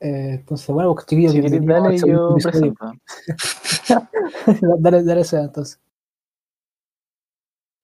[0.00, 2.74] Eh, entonces, bueno, pues, chiquillos, Si bienvenidos dale yo episodio.
[2.74, 2.92] presento.
[4.80, 5.78] dale, dale ese entonces.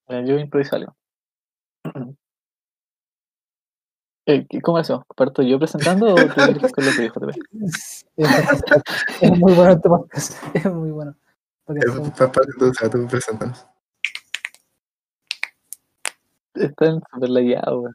[0.09, 0.97] Yo improviso algo.
[4.29, 5.05] Eh, ¿qué- ¿Cómo hacemos?
[5.15, 7.33] ¿Parto yo presentando o tú quieres con lo que dijo TV?
[8.17, 10.33] Es, muy bueno este podcast.
[10.57, 11.15] Es muy bueno.
[11.65, 13.65] Porque Eh, o sea, tú preséntanos.
[16.55, 17.95] Están súper lagueados, weón.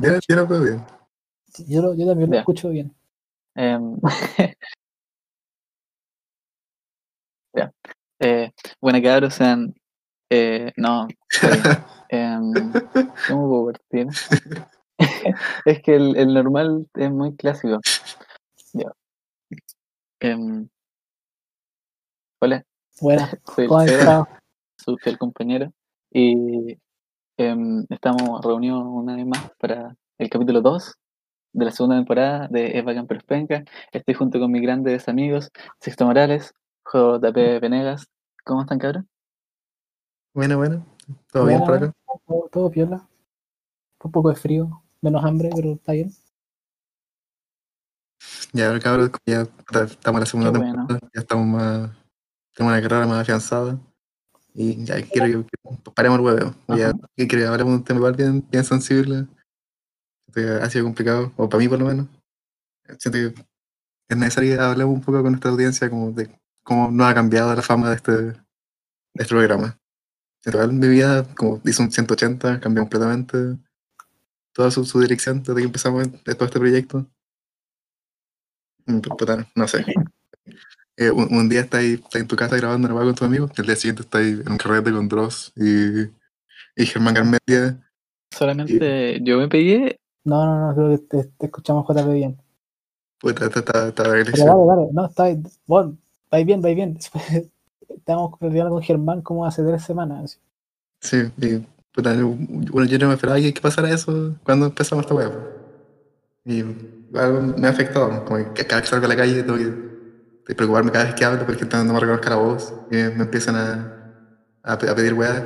[0.00, 0.86] Yo, yo lo veo
[1.66, 1.82] bien.
[1.82, 2.94] yo, lo- yo también lo escucho bien.
[3.54, 3.96] Em.
[8.22, 8.52] Eh,
[8.82, 9.74] bueno, cabros, sean.
[10.30, 11.08] Eh, no.
[12.12, 12.52] Em,
[13.28, 14.08] ¿Cómo puedo partir?
[15.64, 17.78] es que el, el normal es muy clásico.
[18.72, 18.92] Ya.
[20.20, 20.68] Em,
[22.42, 22.64] hola,
[23.00, 23.30] Buena.
[23.54, 24.24] soy el
[24.76, 25.72] su fiel compañero.
[26.12, 26.76] Y
[27.38, 30.94] em, estamos reunidos una vez más para el capítulo 2
[31.52, 33.64] de la segunda temporada de Es Bacán Pero es Penca.
[33.92, 36.54] Estoy junto con mis grandes amigos, Sixto Morales,
[36.92, 38.06] JP Venegas.
[38.44, 39.08] ¿Cómo están, cabrón?
[40.34, 40.86] Bueno, bueno.
[41.32, 41.92] ¿Todo bien por acá?
[42.26, 43.08] Todo, todo piola.
[44.02, 46.10] Un poco de frío, menos hambre, pero está bien.
[48.52, 50.72] Ya, cabros, ya estamos en la segunda bueno.
[50.72, 51.90] temporada, ya estamos más.
[52.54, 53.78] Tenemos una carrera más afianzada.
[54.52, 56.54] Y ya quiero que, que paremos el hueveo.
[56.68, 59.26] Ya que hablemos de un tema bien, bien sensible.
[60.62, 62.06] Ha sido complicado, o para mí por lo menos.
[62.98, 63.42] Siento que
[64.08, 66.30] es necesario hablemos un poco con nuestra audiencia como de
[66.62, 68.34] cómo nos ha cambiado la fama de este, de
[69.14, 69.78] este programa.
[70.44, 73.58] En total, mi vida, como hizo un 180, cambió completamente
[74.52, 77.06] toda su, su dirección desde que empezamos todo este proyecto.
[78.86, 79.00] Mm,
[79.54, 79.84] no sé.
[80.96, 83.50] Eh, un, un día estás ahí, estás en tu casa grabando una con tus amigos,
[83.56, 86.02] el día siguiente estás en un carrete con Dross y,
[86.76, 87.80] y Germán Garmendia.
[88.30, 89.98] Solamente yo me pegué.
[90.24, 92.40] No, no, no, creo que te, te escuchamos JP bien.
[93.18, 94.56] Puta, esta está, está Pero agresivo.
[94.66, 95.44] dale, dale, no, está bien.
[95.66, 95.96] Bueno,
[96.30, 96.98] vais bien, vais bien.
[97.88, 100.40] Estamos platicando con Germán como hace tres semanas.
[101.00, 101.58] Sí, y
[101.92, 105.32] puta, bueno, yo no me esperaba que, que pasara eso cuando empezamos esta web.
[106.44, 106.62] Y
[107.14, 110.54] algo me ha afectado, como que cada vez que salgo a la calle tengo que,
[110.54, 113.56] preocuparme cada vez que hablo porque no me reconozca la voz y me, me empiezan
[113.56, 113.94] a,
[114.62, 115.44] a, a pedir weas.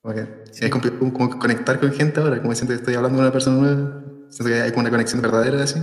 [0.00, 0.64] Como que Sí.
[0.66, 3.56] es complicado como, conectar con gente ahora, como siento que estoy hablando con una persona
[3.56, 5.80] nueva, siento que hay como una conexión verdadera así.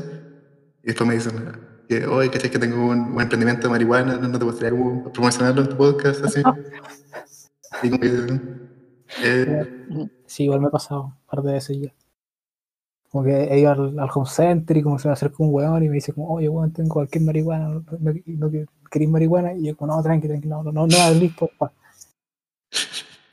[0.84, 1.34] Y después me dicen
[1.88, 4.16] que, oye, ¿cachai que tengo un, un emprendimiento de marihuana?
[4.16, 6.24] ¿No, no te gustaría como promocionarlo en tu podcast?
[6.24, 6.42] Así.
[7.84, 8.28] Y como que,
[9.24, 11.94] eh, Sí, igual me ha pasado un par de veces ya.
[13.10, 15.84] Como que he ido al, al home center y como se me acerca un weón
[15.84, 19.76] y me dice como, oye, weón, tengo cualquier marihuana, no, no, no marihuana, y yo
[19.76, 21.72] como, no, tranqui, tranqui, no, no, no, no hablís, porfa.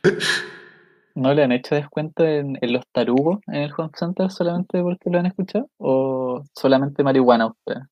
[0.03, 0.11] ¿No
[1.35, 5.19] le han hecho descuento en, en los tarugos en el Home Center solamente porque lo
[5.19, 5.69] han escuchado?
[5.79, 7.85] ¿O solamente marihuana a ustedes?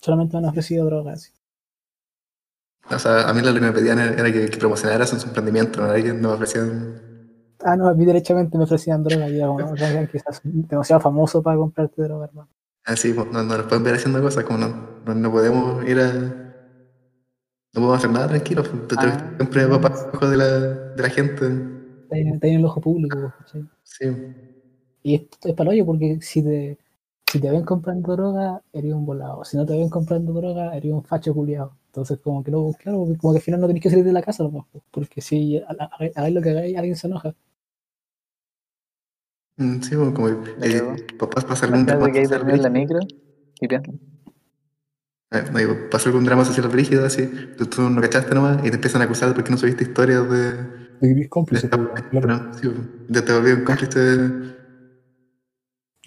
[0.00, 1.22] Solamente me han ofrecido drogas.
[1.22, 1.32] sí.
[2.90, 5.80] O sea, a mí lo que me pedían era era que, que promocionara su emprendimiento,
[5.80, 7.00] no era que nos ofrecían.
[7.64, 11.42] Ah, no, a mí derechamente me ofrecían drogas y como, no, que estás demasiado famoso
[11.42, 12.50] para comprarte drogas, hermano.
[12.84, 14.68] Así, pues, no, no nos pueden ver haciendo cosas, como no,
[15.06, 16.12] no, no podemos ir a.
[17.74, 18.68] No podemos hacer nada tranquilos.
[18.68, 19.30] pues, Ah.
[19.36, 20.46] siempre va para abajo de la,
[20.96, 21.71] de la gente.
[22.12, 23.66] Está en, está en el ojo público, ¿cachai?
[23.82, 24.06] Sí,
[25.02, 26.78] Y es, es para hoyo porque si te,
[27.26, 29.44] si te ven comprando droga, eres un volado.
[29.44, 31.76] Si no te ven comprando droga, eres un facho culiado.
[31.86, 34.22] Entonces, como que no, claro, como que al final no tenés que salir de la
[34.22, 37.34] casa, pues, porque si ha- ha- hagáis lo que hagáis, alguien se enoja.
[39.56, 40.96] Mm, sí, como eh, cagó.
[41.18, 42.98] papás pasa algún drama que hay en la micro
[43.60, 43.98] y piensan,
[45.30, 48.74] Eh, no, pasa algún drama social brígido, así, tú, tú no cachaste nomás y te
[48.76, 50.81] empiezan a acusar porque no subiste historias de.
[51.02, 52.50] De cómplice, pues, claro.
[53.08, 54.30] ya te volví un cómplice.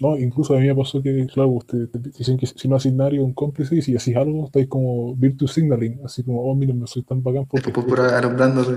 [0.00, 1.86] No, incluso a mí me pasó que, claro, te
[2.16, 5.14] dicen que si no haces nada, eres un cómplice y si haces algo, estáis como
[5.16, 8.76] virtue signaling, así como, oh, miren, no soy tan bacán porque Después por alumbrándote.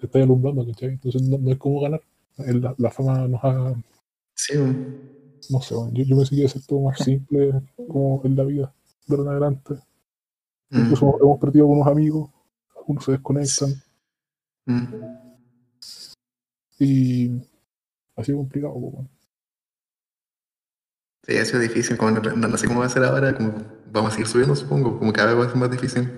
[0.00, 0.90] te estáis alumbrando, ¿cachai?
[0.90, 2.02] Entonces no, no es como ganar.
[2.38, 3.74] El- La, la fama nos ha,
[4.34, 4.54] Sí,
[5.50, 7.52] no sé, yo, yo pensé que iba a ser todo más simple
[7.88, 8.72] como en la vida,
[9.06, 9.74] de en adelante.
[10.70, 12.30] Mm, Incluso hemos- perdido con unos amigos,
[12.78, 13.70] algunos se desconectan
[14.66, 15.27] mm.
[16.78, 17.42] Y
[18.16, 18.74] ha sido complicado.
[18.74, 19.08] pues, bueno.
[21.26, 23.52] Sí, ha sido difícil, como no, no- no sé cómo va a ser ahora, como
[23.92, 26.10] vamos a seguir subiendo, supongo, como cada vez va a ser más difícil.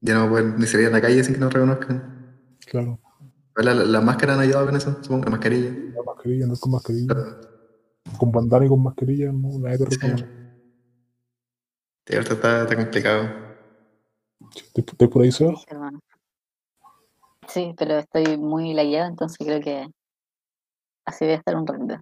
[0.00, 2.36] Ya no pueden ni salir a la calle sin que nos reconozcan.
[2.66, 2.98] Claro,
[3.56, 5.70] La, la, la máscara han ayudado con eso, supongo, la mascarilla.
[5.70, 7.14] la mascarilla, no con mascarilla.
[8.18, 9.98] Con bandana y con mascarilla, no, nadie te Sí.
[10.00, 10.26] reconoce.
[12.06, 13.28] Sí, ahorita está, está complicado.
[14.56, 15.56] ¿Estás estás por ahí, Seba?
[15.56, 16.00] Sí, hermano.
[17.48, 19.86] Sí, pero estoy muy lagueado, entonces creo que
[21.06, 21.94] así voy a estar un ratito.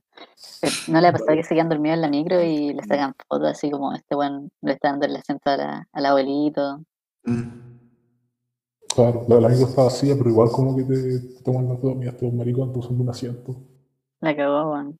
[0.62, 3.14] Eh, ¿No le ha pasado que se quedan dormidos en la micro y le sacan
[3.28, 6.80] fotos así como este buen le está dando el acento a la- al abuelito?
[7.24, 7.66] Mm.
[8.94, 11.94] Claro, la, la micro está vacía, pero igual como que te, te toman las dos,
[11.96, 13.56] mira, estos maricones están usando un asiento.
[14.20, 14.98] La cagó, weón.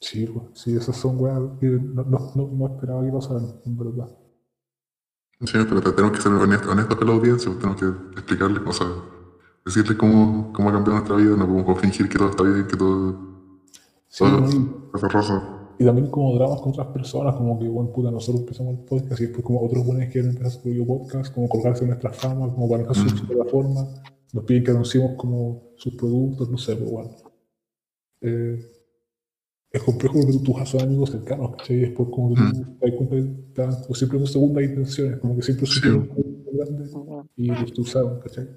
[0.00, 4.08] Sí, sí, esas son weas que no, no, no, no esperaba que pasaran, en verdad.
[5.44, 8.62] Sí, pero te- tenemos que ser honestos, honestos con la audiencia, pues, tenemos que explicarles,
[8.66, 8.86] o sea,
[9.64, 12.76] decirles cómo, cómo ha cambiado nuestra vida, no podemos fingir que todo está bien, que
[12.76, 13.16] todo
[14.08, 15.42] Sí, y, es rosa.
[15.78, 19.20] y también como dramas con otras personas, como que, bueno, puta, nosotros empezamos el podcast
[19.20, 22.52] y después como otros buenos quieren empezar su propio podcast, como colgarse en nuestra fama,
[22.52, 23.86] como para dejar su, su plataforma,
[24.32, 27.10] nos piden que anunciemos como sus productos, no sé, pero bueno.
[28.20, 28.71] Eh,
[29.72, 31.76] es complejo porque tú, tú son amigos cercanos, ¿cachai?
[31.76, 35.18] Y después como que tú te das cuenta que dan o siempre con segundas intenciones,
[35.18, 35.88] como que siempre es Sí.
[35.88, 38.48] un grande y pues tú sabes, ¿cachai?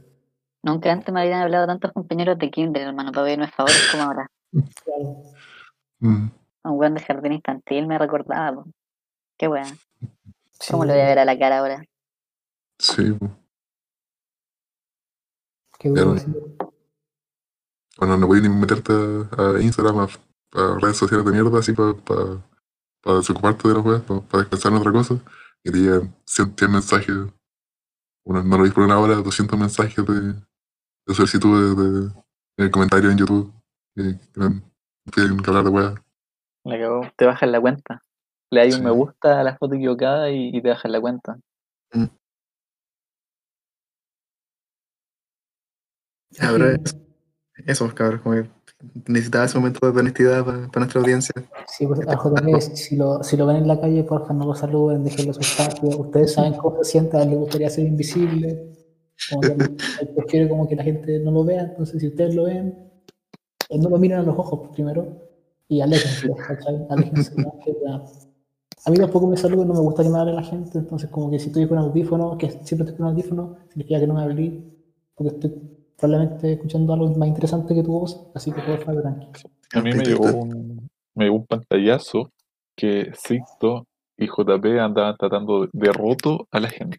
[0.61, 4.29] Nunca antes me habían hablado tantos compañeros de Kinder, hermano, para pedirme favores como ahora.
[4.83, 5.21] Claro.
[5.99, 6.27] Mm.
[6.63, 8.69] Un weón de jardín infantil me recordaba, po.
[9.37, 9.67] Qué weón.
[10.59, 11.83] Sí, ¿Cómo le voy a ver a la cara ahora?
[12.79, 13.31] Sí, pues.
[15.79, 16.33] qué sí.
[17.97, 20.07] Bueno, no voy ni meterte a, a Instagram, a,
[20.53, 24.91] a redes sociales de mierda, así para desocuparte de las weas, para descansar en otra
[24.91, 25.15] cosa.
[25.63, 27.15] Y te llegan 100, 100 mensajes,
[28.25, 33.11] uno, no lo veis por una hora, 200 mensajes de, de solicitudes de, de comentarios
[33.11, 33.53] en YouTube.
[33.95, 34.61] Y que me
[35.13, 35.95] piden que hablar de weas.
[37.15, 38.01] Te bajan la cuenta.
[38.51, 38.85] Le das un Sí.
[38.85, 41.37] me gusta a la foto equivocada y, y te bajan la cuenta.
[46.31, 46.97] Ya, pero eso,
[47.65, 48.49] eso, cabrón, como que
[49.07, 51.33] necesitaba ese momento de honestidad para nuestra audiencia.
[51.67, 51.99] Sí, pues
[52.73, 55.89] si lo, si lo ven en la calle, porfa, no lo saluden, déjenlo su espacio.
[55.89, 58.71] Ustedes saben cómo se siente, a él le gustaría ser invisible.
[59.29, 59.55] Como que
[60.15, 62.91] prefiere como que la gente no lo vea, entonces si ustedes lo ven,
[63.69, 65.07] eh, no lo miren a los ojos pues, primero
[65.67, 66.29] y aléjense.
[68.85, 71.31] A mí tampoco me saluden, no me gusta que me hable la gente, entonces como
[71.31, 74.61] que si estoy con audífono, que siempre estoy con audífono, significa que no me hablé,
[75.15, 79.27] porque estoy probablemente escuchando algo más interesante que tu voz, así que porfa, tranqui.
[79.73, 82.31] A mí me llegó un, me llegó un pantallazo
[82.75, 83.85] que Sixto
[84.17, 86.97] y JP andaban tratando de, roto a la gente.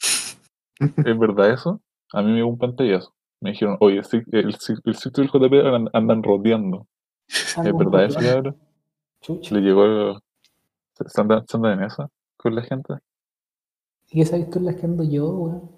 [0.80, 1.80] ¿Es verdad eso?
[2.12, 3.12] A mí me llegó un pantallazo.
[3.40, 6.86] Me dijeron, oye, el, Six- el Sixto y el JP an- andan rodeando.
[7.28, 8.56] ¿Es verdad eso, cabrón?
[9.50, 10.18] Le llegó...
[10.94, 12.94] ¿Se se andan, se andan en esa con la gente?
[14.08, 15.70] ¿Y tú en las que ando yo, weón?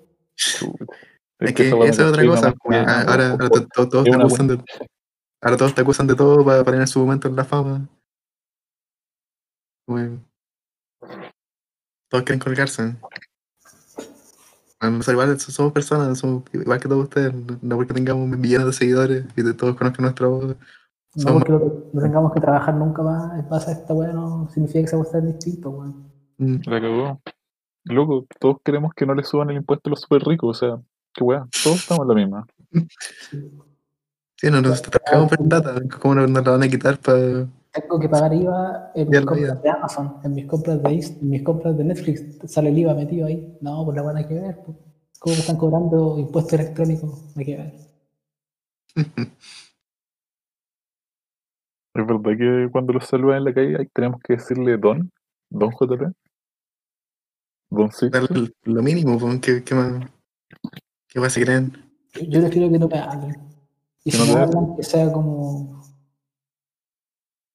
[1.40, 2.54] Es que esa es otra cosa.
[2.70, 4.64] Ah, Ahora, ahora to- to- todos te acusan de,
[5.40, 7.88] ahora todos te acusan de todo para, para tener su momento en la fama.
[9.86, 10.18] Como-
[12.10, 12.96] todos quieren colgarse.
[14.80, 17.32] Bueno, o sea, igual somos personas, somos igual que todos ustedes,
[17.62, 20.56] no porque tengamos millones de seguidores y de todos conozcan nuestra voz.
[21.16, 21.58] No porque no,
[21.92, 25.10] no tengamos que trabajar nunca más en base a esta weá, no significa que seamos
[25.10, 26.12] tan distintos, weón.
[26.38, 27.20] Mm, La cagó.
[27.84, 30.82] Loco, todos queremos que no le suban el impuesto a los super ricos, o sea,
[31.18, 32.46] qué weá, todos estamos en la misma.
[34.36, 37.98] Sí, no, nos trabajamos por plata, ¿cómo nos, nos la van a quitar para Tengo
[37.98, 41.76] que pagar IVA en mis compras de Amazon, en mis compras de, en mis compras
[41.76, 43.58] de Netflix, sale el IVA metido ahí.
[43.60, 44.62] No, pues la van a que ver.
[44.64, 44.76] pues.
[45.18, 47.36] ¿Cómo me están cobrando impuestos electrónicos?
[47.36, 47.74] Hay que ver.
[51.94, 55.10] ¿Es verdad que cuando los saludan en la calle tenemos que decirle don?
[55.50, 56.12] ¿Don JP?
[57.70, 59.18] ¿Don darle lo mínimo?
[59.18, 60.08] pues, ¿Qué, qué más?
[61.08, 61.72] ¿Qué se creen?
[62.28, 63.36] Yo, prefiero que no me hablen.
[64.04, 65.82] Y si no me hablan, que sea como.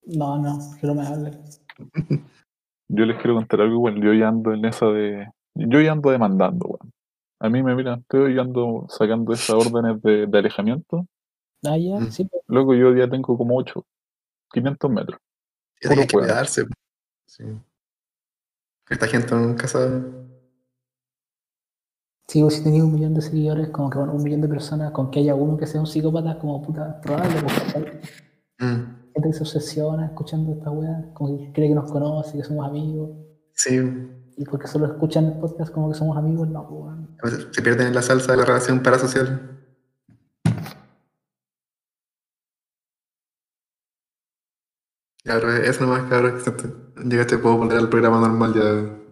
[0.05, 1.39] No, no, que no me hablen.
[2.89, 5.27] Yo les quiero contar algo, bueno, yo ya ando en esa de...
[5.55, 6.93] Yo ya ando demandando, weón.
[7.39, 11.07] A mí me miran, estoy ando sacando esas órdenes de, de alejamiento.
[11.65, 12.12] Ah, ya, Mm.
[12.12, 13.83] sí, pues, Loco, yo ya tengo como 8,
[14.51, 15.19] 500 metros.
[15.89, 16.65] Hay que pues.
[17.25, 17.43] Sí.
[18.89, 20.23] Esta gente nunca sabe.
[22.27, 24.92] Sí, pues, si tenía un millón de seguidores, como que bueno, un millón de personas,
[24.92, 27.42] con que haya uno que sea un psicópata, como puta, probable.
[28.60, 32.44] Mm, gente que se obsesiona escuchando esta weá, como que cree que nos conoce, que
[32.44, 33.10] somos amigos,
[33.56, 33.80] Sí,
[34.36, 37.53] y porque solo escuchan el podcast como que somos amigos, no, pues, weón.
[37.53, 39.50] se pierden en la salsa de la relación parasocial.
[45.24, 46.39] Pero eso nomás, cabrón,
[47.06, 49.02] llegaste, puedo volver al programa normal ya.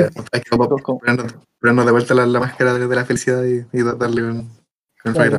[0.00, 3.66] Ya, hay que como- ponernos, de vuelta la, la máscara de, de la felicidad y,
[3.72, 4.50] y darle un,
[5.04, 5.38] un Claro.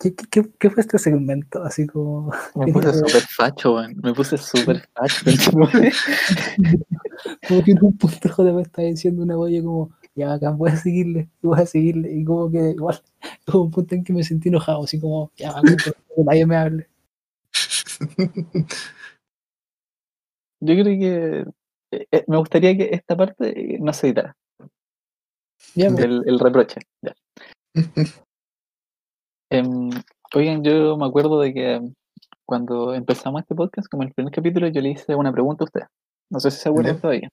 [0.00, 1.62] ¿Qué, qué, qué, fue este segmento?
[1.62, 2.32] Así como.
[2.54, 3.94] Me puse súper facho, weón.
[4.02, 5.24] Me puse súper facho.
[7.46, 9.90] Como que en un punto JP está diciendo una wea como.
[10.14, 12.12] ya bacán, voy a seguirle, voy a seguirle.
[12.12, 13.02] Y como que igual,
[13.46, 15.92] hubo un punto en que me sentí enojado, así como, ya bacán, que
[16.24, 16.88] nadie me hable.
[20.60, 21.44] Yo creo que
[21.92, 24.36] eh, eh, me gustaría que esta parte eh, no se editara,
[25.74, 26.80] Ya, pues, el, el reproche.
[27.02, 27.14] ya.
[29.50, 29.90] Em,
[30.34, 31.80] oigan, yo me acuerdo de que
[32.44, 35.80] cuando empezamos este podcast, como el primer capítulo, yo le hice una pregunta a usted.
[36.30, 37.30] No sé si se acuerdan todavía.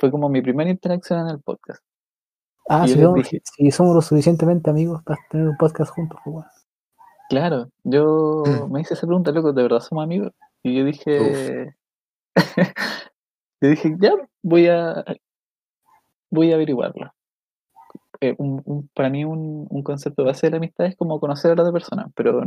[0.00, 1.80] Fue como mi primera interacción en el podcast.
[2.68, 6.44] ah, si, somos, dije- si somos lo suficientemente amigos para tener un podcast juntos, pues.
[7.28, 8.72] Claro, yo Mm.
[8.72, 10.32] me hice esa pregunta, loco, ¿de verdad somos amigos?
[10.64, 11.74] Y yo dije,
[13.60, 15.04] yo dije, ya, voy a,
[16.30, 17.12] voy a averiguarlo.
[18.20, 21.52] Eh, un- un- para mí un, un concepto base de la amistad es como conocer
[21.52, 22.42] a la otra persona, pero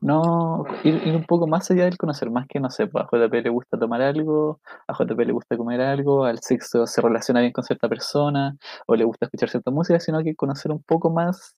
[0.00, 3.08] no ir, ir un poco más allá del conocer, más que, no sé, pues a
[3.10, 7.40] JP le gusta tomar algo, a JP le gusta comer algo, al sexo se relaciona
[7.40, 8.56] bien con cierta persona,
[8.86, 11.56] o le gusta escuchar cierta música, sino que conocer un poco más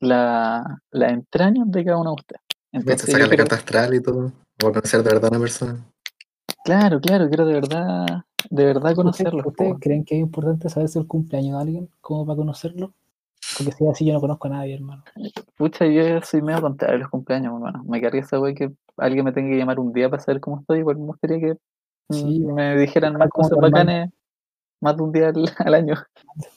[0.00, 2.40] la, la entraña de cada uno de ustedes.
[2.72, 4.32] Entonces, sacar la carta astral y todo.
[4.62, 5.84] O conocer de verdad a una persona.
[6.64, 8.06] Claro, claro, quiero de verdad,
[8.50, 9.42] de verdad ¿Ustedes, conocerlo.
[9.44, 12.92] ustedes creen que es importante saber si el cumpleaños de alguien como para conocerlo?
[13.58, 15.04] Porque si es así, yo no conozco a nadie, hermano.
[15.56, 17.84] Pucha, yo soy medio contrario a los cumpleaños, hermano.
[17.86, 20.60] Me carga esa wey que alguien me tenga que llamar un día para saber cómo
[20.60, 20.78] estoy.
[20.80, 21.54] Igual me gustaría que
[22.10, 24.10] Sí, me dijeran más cosas bacanes
[24.80, 25.94] más de un día al, al año.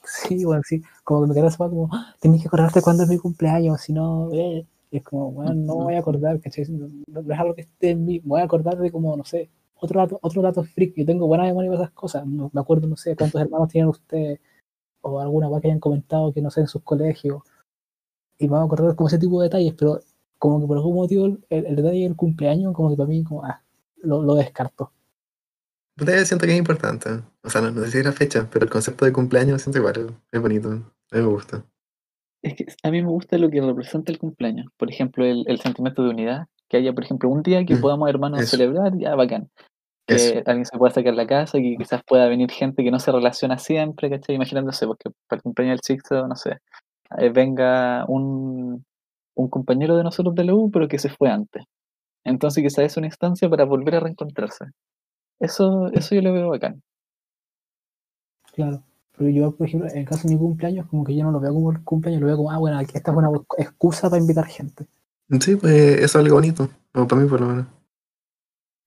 [0.04, 0.82] Sí, bueno, sí.
[1.04, 3.82] Como que me queda esa weá como, "Ah, tenés que acordarte cuándo es mi cumpleaños,
[3.82, 4.66] si no, eh.
[4.92, 6.66] Y es como, bueno, no me voy a acordar, ¿cachai?
[6.70, 8.20] No, no- no es algo que esté en mí.
[8.22, 9.50] Me voy a acordar de como, no sé,
[9.80, 10.94] otro dato, otro dato freak.
[10.96, 12.26] Yo tengo buena memoria para esas cosas.
[12.28, 14.40] No- me acuerdo, no sé, cuántos hermanos tienen ustedes,
[15.02, 17.42] o alguna weá que hayan comentado que no sé en sus colegios.
[18.40, 20.00] Y me voy a acordar como ese tipo de detalles, pero
[20.40, 23.44] como que por algún motivo el, el detalle del cumpleaños, como que para mí, como,
[23.44, 23.62] ah,
[23.98, 24.92] lo, lo descarto.
[25.98, 27.10] Yo siento que es importante.
[27.44, 29.80] O sea, no, no sé si es la fecha, pero el concepto de cumpleaños siento
[29.80, 29.96] igual.
[29.98, 30.70] es- Es bonito.
[30.70, 30.76] A
[31.16, 31.66] mí me gusta.
[32.44, 34.72] Es que a mí me gusta lo que representa el cumpleaños.
[34.78, 36.48] Por ejemplo, el, el sentimiento de unidad.
[36.70, 38.58] Que haya, por ejemplo, un día que podamos, hermanos, eso.
[38.58, 39.50] celebrar, ya bacán.
[40.06, 40.42] Que Eso.
[40.46, 43.58] alguien se pueda sacar la casa, que quizás pueda venir gente que no se relaciona
[43.58, 44.36] siempre, ¿cachai?
[44.36, 46.60] Imaginándose, porque para el cumpleaños del Sixto, no sé,
[47.18, 48.86] eh, venga un,
[49.36, 51.64] un compañero de nosotros de la U, pero que se fue antes.
[52.24, 54.66] Entonces quizás es una instancia para volver a reencontrarse.
[55.40, 56.82] Eso, eso yo lo veo bacán.
[58.54, 58.84] Claro.
[59.18, 61.40] Pero yo, por ejemplo, en el caso de mi cumpleaños, como que yo no lo
[61.40, 64.22] veo como el cumpleaños, lo veo como, ah, bueno, aquí esta es una excusa para
[64.22, 64.86] invitar gente.
[65.30, 66.70] Sí, pues eso es algo bonito.
[66.94, 67.68] O para mí, por lo menos.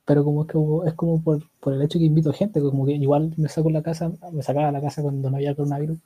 [0.04, 2.92] Pero como es como, es como por, por el hecho que invito gente, como que
[2.92, 5.98] igual me saco la casa, me sacaba la casa cuando no había coronavirus,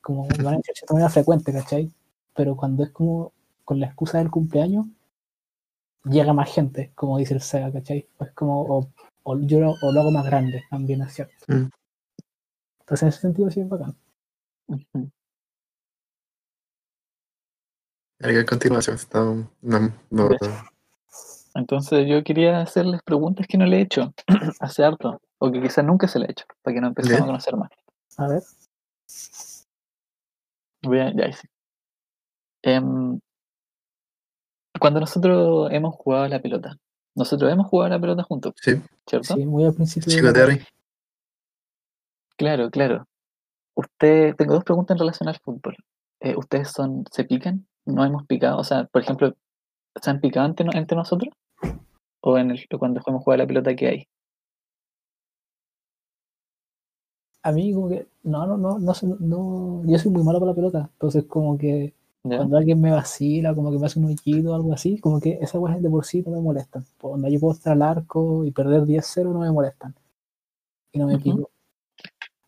[0.00, 1.90] como de manera, de cierta manera frecuente, ¿cachai?
[2.34, 3.32] Pero cuando es como
[3.64, 4.86] con la excusa del cumpleaños,
[6.04, 8.08] llega más gente, como dice el SEGA, ¿cachai?
[8.20, 8.88] Es como, o,
[9.24, 11.34] o yo lo, o lo hago más grande, también es cierto.
[11.48, 11.68] Mm.
[12.80, 13.96] Entonces en ese sentido sí es bacán.
[18.20, 18.96] Hay continuación.
[18.96, 19.48] Está, no,
[20.10, 20.28] no,
[21.54, 24.14] Entonces yo quería hacerles preguntas que no le he hecho
[24.60, 27.26] hace harto, o que quizás nunca se le he hecho, para que nos empecemos a
[27.26, 27.70] conocer más.
[28.16, 28.42] A ver,
[30.82, 31.48] Voy a- ya ahí sí.
[32.62, 33.18] Em,
[34.78, 36.76] cuando nosotros hemos jugado a la pelota,
[37.14, 38.80] nosotros hemos jugado a la pelota juntos, sí.
[39.06, 39.34] ¿cierto?
[39.34, 40.10] sí, muy al principio.
[40.10, 40.64] de Chico Terry.
[42.36, 43.06] Claro, claro.
[43.74, 45.76] Usted, tengo dos preguntas en relación al fútbol.
[46.20, 47.66] Eh, ¿Ustedes son, se pican?
[47.84, 48.58] ¿No hemos picado?
[48.58, 49.34] O sea, por ejemplo,
[50.00, 51.32] ¿se han picado entre, entre nosotros?
[52.20, 54.08] ¿O en el, cuando jugamos jugar a la pelota que hay?
[57.42, 60.90] A mí como que, no, no, no, no, yo soy muy malo para la pelota,
[60.94, 61.94] entonces como que
[62.24, 62.38] ¿Ya?
[62.38, 65.38] cuando alguien me vacila, como que me hace un hoyito o algo así, como que
[65.40, 66.84] esas cosas de por sí no me molestan.
[67.00, 69.94] Cuando yo puedo estar al arco y perder 10-0 no me molestan.
[70.90, 71.50] Y no me pico.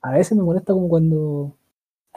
[0.02, 1.57] A veces me molesta como cuando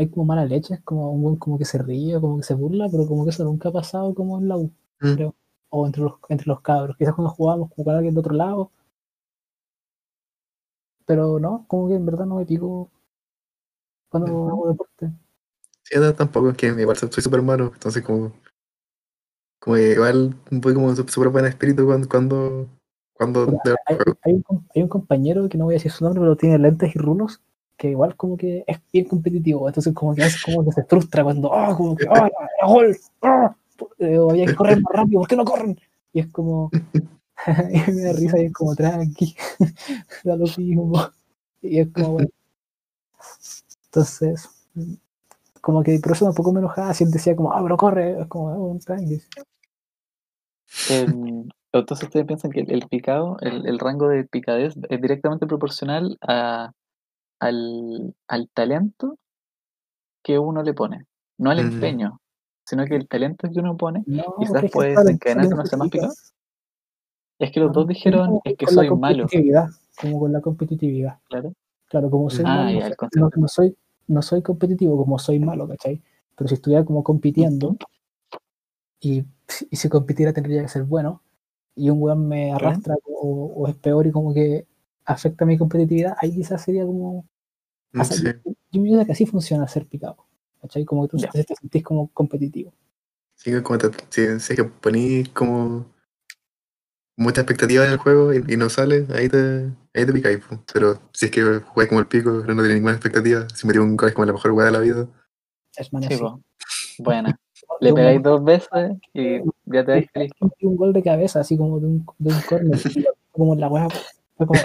[0.01, 2.87] hay como mala leche, es como un como que se ríe, como que se burla,
[2.91, 5.13] pero como que eso nunca ha pasado como en la U, Mm.
[5.15, 5.35] creo.
[5.69, 6.97] O entre los, entre los cabros.
[6.97, 8.71] Quizás cuando jugábamos con alguien de otro lado.
[11.05, 12.89] Pero no, como que en verdad no me pico
[14.09, 14.49] cuando Ujú.
[14.49, 15.11] hago deporte.
[15.83, 18.33] Sí, no, tampoco, es que igual soy súper malo, entonces como,
[19.59, 22.67] como que igual voy como súper buen espíritu cuando, cuando,
[23.13, 23.45] cuando
[23.85, 26.59] hay, hay un, hay un compañero que no voy a decir su nombre, pero tiene
[26.59, 27.41] lentes y rulos,
[27.81, 31.23] que igual como que es bien competitivo, entonces como que a como que se frustra
[31.23, 32.29] cuando, ah, como que, era
[32.67, 33.55] gol, ah,
[33.97, 35.79] eh, o había que correr más rápido, ¿por qué no corren?
[36.13, 36.69] Y es como,
[37.47, 39.35] me da risa y es como, tranqui,
[40.23, 41.09] da lo mismo,
[41.63, 42.29] y es como, bueno.
[43.85, 44.47] Entonces,
[45.59, 48.27] como que por eso tampoco me enojaba, si él decía como, ah, pero corre, es
[48.27, 49.23] como, bueno, tranqui.
[51.73, 56.19] Entonces ustedes piensan que el, el picado, el, el rango de picadez es directamente proporcional
[56.21, 56.73] a,
[57.41, 59.17] al, al talento
[60.23, 61.05] que uno le pone,
[61.39, 61.73] no al Mm.
[61.73, 62.21] empeño,
[62.65, 65.89] sino que el talento que uno pone, No, quizás puede desencadenar que no sea más
[65.89, 66.13] picado.
[67.39, 69.27] Es que los No, dos dijeron, como es que soy malo,
[69.99, 71.19] como con la competitividad.
[71.27, 71.53] claro.
[71.89, 75.19] Claro, como soy Ah, malo, ya, no, el soy- no- soy, no soy competitivo como
[75.19, 76.01] soy malo, ¿cachai?
[76.37, 77.75] Pero si estuviera como compitiendo
[79.01, 79.25] y,
[79.69, 81.21] y si compitiera tendría que ser bueno
[81.75, 84.67] y un weón me arrastra o, o es peor y como que
[85.05, 87.25] afecta mi competitividad, ahí quizás sería como...
[87.93, 88.23] Sea, sí.
[88.23, 90.25] yo, yo pienso que así funciona ser picado,
[90.61, 90.85] ¿cachai?
[90.85, 91.29] Como que tú Ya.
[91.29, 92.73] te, sentís como competitivo.
[93.35, 95.85] Sí, como te, si, si es que ponís como
[97.17, 100.39] mucha expectativa en el juego y, y no sale, ahí te, ahí te picáis.
[100.73, 103.97] Pero si es que jugáis como el pico, no tiene ninguna expectativa, si metí un
[103.97, 105.07] gol es como la mejor jugada de la vida.
[105.75, 106.23] Es man Sí, así.
[106.99, 107.37] Buena.
[107.53, 108.69] Yo Le pegáis dos veces
[109.13, 110.31] y ya te vais feliz.
[110.61, 113.87] un gol de cabeza, así como de un, de un fue como la weá,
[114.37, 114.59] fue como,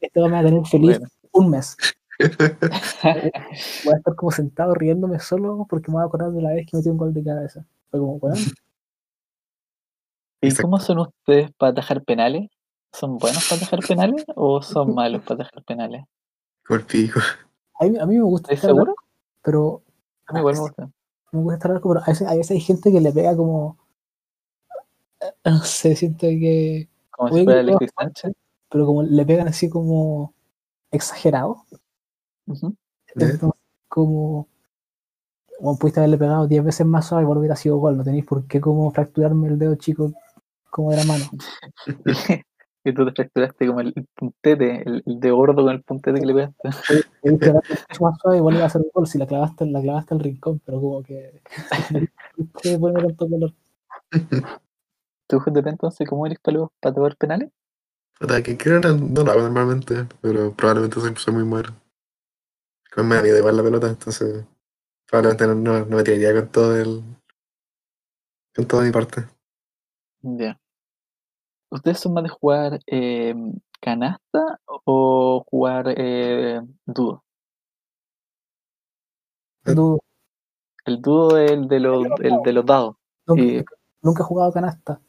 [0.00, 1.08] este me va a tener feliz Bueno.
[1.32, 1.76] un mes.
[3.84, 6.66] Voy a estar como sentado riéndome solo porque me voy a acordar de la vez
[6.66, 7.64] que metí un gol de cabeza.
[7.90, 8.36] Fue como, weón,
[10.42, 10.62] ¿Y Exacto.
[10.62, 12.50] cómo son ustedes para atajar penales?
[12.92, 16.04] ¿Son buenos para atajar penales o son malos para atajar penales?
[16.68, 17.20] El pico.
[17.78, 18.94] a mí, a mí me gusta ¿Estás seguro?
[19.42, 19.82] pero
[20.26, 20.90] A mí igual me gusta.
[21.32, 23.78] me gusta estar pero a veces, a veces hay gente que le pega como,
[25.44, 28.32] no sé, siento que, Como si fuera Alexis Sánchez.
[28.70, 30.32] pero como le pegan así como
[30.90, 31.64] exagerado.
[33.14, 33.40] Entonces,
[33.88, 34.48] como,
[35.58, 37.96] como pudiste haberle pegado 10 veces más suave, igual hubiera sido gol.
[37.96, 40.12] No tenéis por qué como fracturarme el dedo chico
[40.70, 41.24] como de la mano.
[42.82, 46.24] Y tú te fracturaste como el puntete, el, el de gordo con el puntete que
[46.24, 46.68] le pegaste.
[48.00, 50.80] Más suave, igual iba a ser gol si la clavaste, la clavaste al rincón, pero
[50.80, 51.42] como que
[52.80, 53.52] ponerme tanto color.
[55.26, 57.50] ¿Tú, JP, entonces, cómo eres para, los, para tomar penales?
[58.18, 61.74] Puta, que creo que no, no lo hago normalmente, pero probablemente soy, soy muy malo.
[62.92, 64.44] Como me da miedo igual la pelota, entonces
[65.06, 67.02] probablemente no, no, no me tiraría con todo el.
[68.54, 69.24] con toda mi parte.
[70.22, 70.58] Ya.
[71.70, 73.34] ¿Ustedes son más de jugar eh,
[73.80, 77.24] canasta o jugar eh, dúo?
[79.66, 79.74] Eh.
[79.74, 80.00] Dudo,
[80.84, 82.96] El dúo es el de los, el de los dados.
[83.26, 83.64] nunca, Y-
[84.02, 85.00] nunca he jugado canasta.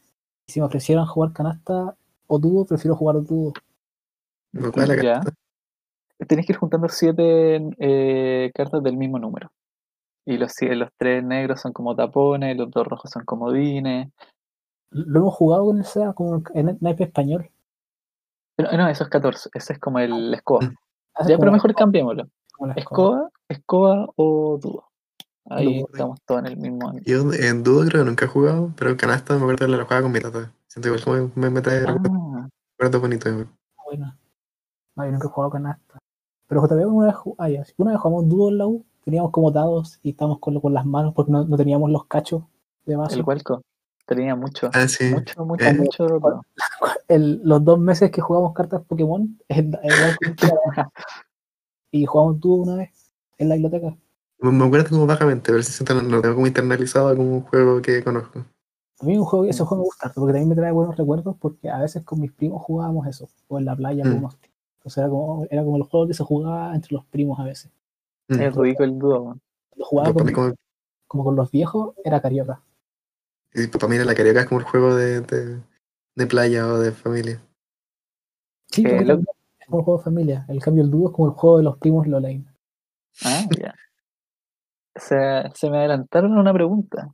[0.45, 1.95] Y si me ofrecieran jugar canasta
[2.27, 3.53] o dúo, prefiero jugar dúo.
[4.71, 5.21] ¿Cuál es la Ya.
[6.27, 9.51] Tenés que ir juntando siete eh, cartas del mismo número.
[10.25, 14.09] Y los, los tres negros son como tapones, los dos rojos son comodines.
[14.91, 17.49] Lo hemos jugado con el SEA como en el naipe español.
[18.55, 19.49] Pero, no, eso es 14.
[19.53, 20.65] Ese es como el la escoba.
[20.65, 20.75] Mm.
[21.15, 22.23] Hace Ya, pero mejor cambiémoslo.
[22.23, 22.73] escoba.
[22.75, 24.87] Escoba, escoba o dúo.
[25.49, 25.87] Ahí Dúo.
[25.91, 26.93] estamos todos en el mismo.
[27.03, 29.83] Yo en dudo creo que nunca he jugado, pero en canasta me acuerdo de la
[29.83, 30.51] jugada con mi tata.
[30.67, 33.31] Siento igual como me, me trae Ah, recuerdos bonitos.
[33.31, 33.47] igual.
[33.85, 34.17] Buena.
[34.95, 35.97] No, yo nunca he jugado canasta.
[36.51, 39.51] Pero JB una vez, ah, ya, una vez jugamos dúo en la U, teníamos como
[39.51, 42.43] dados y estábamos con, con las manos porque no, no teníamos los cachos
[42.85, 43.15] de vaso.
[43.15, 43.61] el Walco.
[44.05, 45.05] Tenía mucho, Ah, sí.
[45.13, 45.73] mucho, mucho, Eh.
[45.73, 46.07] mucho.
[47.07, 49.93] El- los dos meses que jugamos cartas Pokémon, el, el
[51.89, 53.95] y jugamos dúo una vez en la biblioteca.
[54.39, 58.39] Me acuerdo como bajamente, pero no lo tengo como internalizado como un juego que conozco.
[58.99, 61.69] A mí un juego, ese juego me gusta porque también me trae buenos recuerdos porque
[61.69, 64.09] a veces con mis primos jugábamos eso, o en la playa Mm.
[64.83, 64.97] Algunos.
[64.97, 67.71] Entonces era como, era como el juego que se jugaba entre los primos a veces.
[68.29, 68.41] Mm.
[68.41, 69.25] Es rico el dúo.
[69.25, 69.41] man.
[69.75, 70.53] Lo jugaba con- como,
[71.07, 72.61] como con los viejos, era carioca.
[73.53, 75.59] y para mí la carioca es como el juego de, de,
[76.15, 77.41] de playa o de familia.
[78.71, 80.45] Sí, Eh, lo- es como el juego de familia.
[80.47, 82.47] El cambio, el dúo es como el juego de los primos Lolain.
[83.25, 83.73] Ah, ya.
[84.95, 85.15] Se,
[85.55, 87.13] se me adelantaron a una pregunta.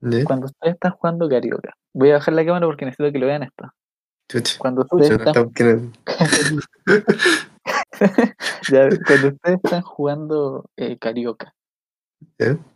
[0.00, 0.24] ¿Ya?
[0.24, 3.42] Cuando ustedes están jugando Carioca, voy a bajar la cámara porque necesito que lo vean
[3.44, 3.64] esto.
[4.28, 4.58] Chucha.
[4.58, 5.52] Cuando ustedes están,
[9.06, 11.54] cuando ustedes están jugando eh, Carioca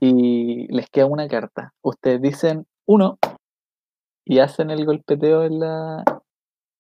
[0.01, 3.19] y les queda una carta, ustedes dicen uno
[4.25, 6.05] y hacen el golpeteo en la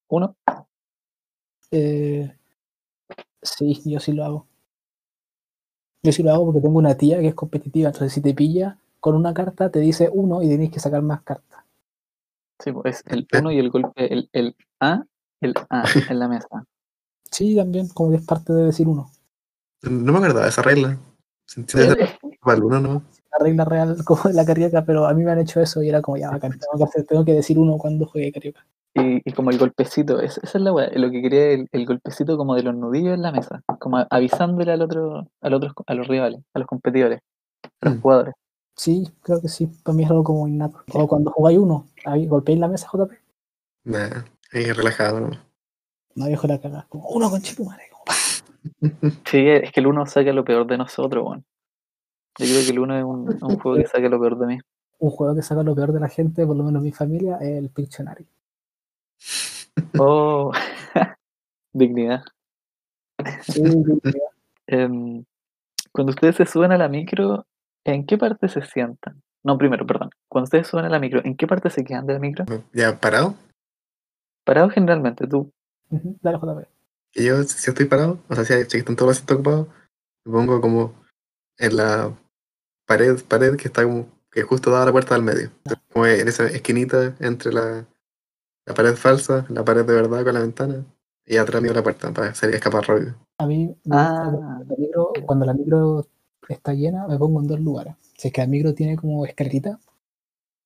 [0.09, 0.37] uno.
[1.71, 2.35] Eh,
[3.43, 4.47] sí, yo sí lo hago.
[6.03, 7.89] Yo sí lo hago porque tengo una tía que es competitiva.
[7.89, 11.23] Entonces, si te pilla con una carta, te dice uno y tenés que sacar más
[11.23, 11.65] cartas.
[12.63, 13.39] Sí, pues, es el Eh.
[13.41, 15.03] uno y el golpe, el, el A,
[15.41, 15.83] el A
[16.15, 16.65] en la mesa.
[17.31, 19.11] Sí, también, como que es parte de decir uno.
[19.83, 20.99] No me acordaba de esa regla.
[21.47, 23.03] Sentí de Eh, para alguno, ¿no?
[23.39, 25.89] La regla real como de la carioca, pero a mí me han hecho eso y
[25.89, 28.67] era como, ya, bacán, tengo que, hacer, tengo que decir uno cuando juegue carioca.
[28.95, 31.87] Y, y como el golpecito, es- esa es la weá, lo que quería el, el
[31.87, 35.95] golpecito como de los nudillos en la mesa, como avisándole al otro, al otro, a
[35.95, 37.21] los rivales, a los competidores,
[37.83, 38.01] a los Mm.
[38.01, 38.35] jugadores.
[38.79, 40.85] Sí, creo que sí, para mí es algo como innato.
[40.93, 43.11] O cuando jugáis uno, ahí golpeáis la mesa, JP,
[43.85, 45.31] Nah, ahí relajado, ¿no?
[46.15, 47.65] no viejo la cagada, como uno con chico.
[49.25, 51.45] Sí, es que el uno saca lo peor de nosotros, weón.
[52.39, 54.59] Yo creo que el 1 es un, un juego que saca lo peor de mí.
[54.99, 57.59] Un juego que saca lo peor de la gente, por lo menos mi familia, es
[57.59, 58.27] el Pictionary.
[59.99, 60.53] Oh,
[61.73, 62.23] dignidad.
[63.43, 64.19] Sí, sí.
[64.67, 65.25] Em,
[65.93, 67.47] cuando ustedes se suben a la micro,
[67.85, 69.23] ¿en qué parte se sientan?
[69.45, 70.11] No, primero, perdón.
[70.29, 72.45] Cuando ustedes suben a la micro, ¿en qué parte se quedan de la micro?
[72.73, 73.35] ¿Ya parado?
[74.45, 75.53] Parado generalmente, tú.
[75.91, 76.69] Dale, JP.
[77.13, 79.69] Que yo, si estoy parado, o sea, si, si están todos los asientos ocupados,
[80.25, 80.95] me pongo como
[81.59, 82.13] en la
[82.87, 85.51] pared, pared que está como, que justo da la puerta del medio.
[85.93, 87.87] Como en esa esquinita entre la,
[88.67, 90.85] la pared falsa, la pared de verdad con la ventana,
[91.25, 93.15] y atrás mío la puerta para salir escapar rápido.
[93.39, 94.31] A mí, Ah.
[94.69, 96.07] la micro, cuando la micro
[96.55, 97.95] está llena, me pongo en dos lugares.
[98.17, 99.79] Si es que la micro tiene como escalerita,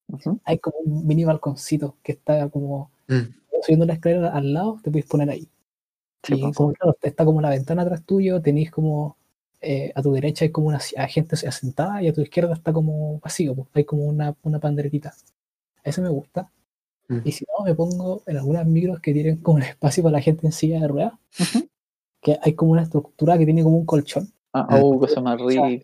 [0.09, 0.41] Ujú.
[0.45, 3.35] hay como un mini balconcito que está como Mm.
[3.63, 5.49] subiendo la escalera al lado, te puedes poner ahí.
[6.23, 9.17] Sí, y como claro, está como la ventana atrás tuyo, tenéis como
[9.61, 12.73] eh, a tu derecha hay como una a gente asentada y a tu izquierda está
[12.73, 15.15] como vacío, pues, hay como una, una panderetita.
[15.85, 16.51] Eso me gusta.
[17.09, 17.19] Mm.
[17.25, 20.21] Y si no, me pongo en algunas micros que tienen como un espacio para la
[20.21, 21.69] gente en silla de ruedas, Ujú.
[22.21, 24.33] que hay como una estructura que tiene como un colchón.
[24.53, 24.83] Ah, Mm.
[24.83, 25.83] oh, cosa más O sea, ahí,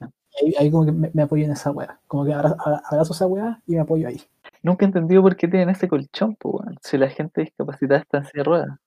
[0.59, 1.99] ahí como que me, me apoyo en esa wea.
[2.07, 4.21] Como que abra- abra- abrazo esa wea y me apoyo ahí.
[4.63, 6.77] Nunca he entendido por qué tienen ese colchón, po, weón.
[6.83, 8.79] Si la gente discapacitada está en silla de ruedas.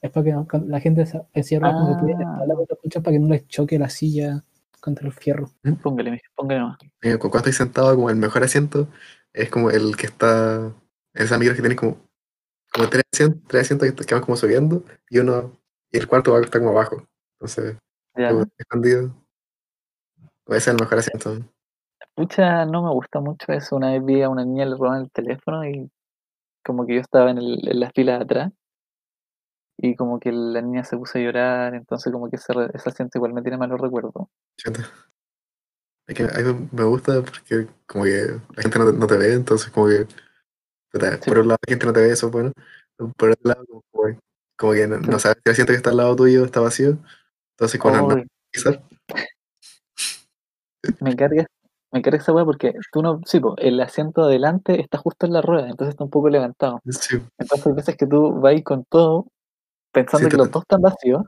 [0.00, 2.36] Es para que no- la gente en silla de ruedas como que puede Ah.
[2.40, 4.42] hablar con los colchón para que no les choque la silla
[4.80, 5.50] contra el fierro.
[5.82, 6.78] Póngale, mijo, póngale nomás.
[7.02, 8.88] Eh, cu- Cuando estoy sentado, como el mejor asiento
[9.32, 10.72] es como el que está.
[11.14, 11.98] Esas micros que tienen como,
[12.72, 15.52] como tres, asientos, tres asientos que, que van como subiendo y uno.
[15.92, 17.04] Y el cuarto va está como abajo.
[17.38, 17.76] Entonces,
[18.16, 18.30] Ya.
[18.58, 19.14] escondido.
[20.46, 21.38] Ese es el mejor asiento.
[22.14, 23.76] Pucha, no me gusta mucho eso.
[23.76, 25.90] Una vez vi a una niña le robaron el teléfono y
[26.64, 28.52] como que yo estaba en, el- en la fila de atrás
[29.78, 33.18] y como que la niña se puso a llorar, entonces como que ese, ese asiento
[33.18, 34.26] igual me tiene malos recuerdos.
[36.06, 39.16] Es que a mí me- gusta porque como que la gente no te, no te
[39.16, 40.06] ve, entonces como que
[40.92, 41.30] Sí.
[41.30, 42.52] por un lado la gente no te ve, eso es bueno.
[43.16, 44.18] Por otro lado, como, como-
[44.58, 46.98] como que no, no sabes si el asiento que está al lado tuyo está vacío.
[47.56, 48.78] Entonces cuando no Ay, quizás,
[51.00, 51.46] me carga,
[51.92, 55.26] me carga esa weá porque tú no, sí, po, el asiento de adelante está justo
[55.26, 56.80] en la rueda, entonces está un poco levantado.
[56.88, 59.26] sí, Entonces hay veces que tú vas ahí con todo
[59.92, 61.22] pensando Sí, que los dos están vacíos,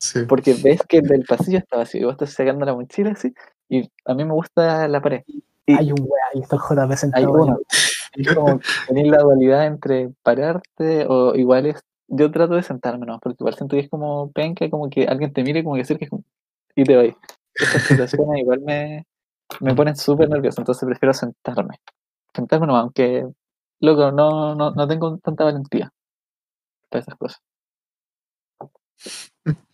[0.00, 0.20] sí.
[0.28, 3.34] porque ves que el del pasillo está vacío y vos estás sacando la mochila así,
[3.68, 5.22] y a mí me gusta la pared.
[5.66, 7.32] Y Hay un wea y está el JP hay sentado.
[7.32, 7.78] uno, ahí.
[8.16, 11.80] y es como tener la dualidad entre pararte o igual es,
[12.14, 13.18] yo trato de sentarme, ¿no?
[13.18, 16.06] Porque igual siento que es como penca, como que alguien te mire como que cerca
[16.76, 17.04] y te va
[17.54, 19.06] Esas situaciones igual me,
[19.60, 21.80] me ponen súper nervioso, entonces prefiero sentarme.
[22.34, 23.26] Sentarme no, aunque,
[23.80, 25.90] loco, no, no, no tengo tanta valentía
[26.90, 27.40] para esas cosas.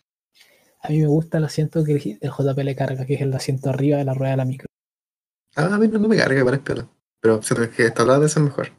[0.81, 3.33] A mí me gusta el asiento que el el JP le carga, que es el
[3.33, 4.67] asiento arriba de la rueda de la micro.
[5.57, 6.87] Ah, a mí no, no me carga para espera.
[7.19, 8.69] Pero siento que esta hablada es mejor.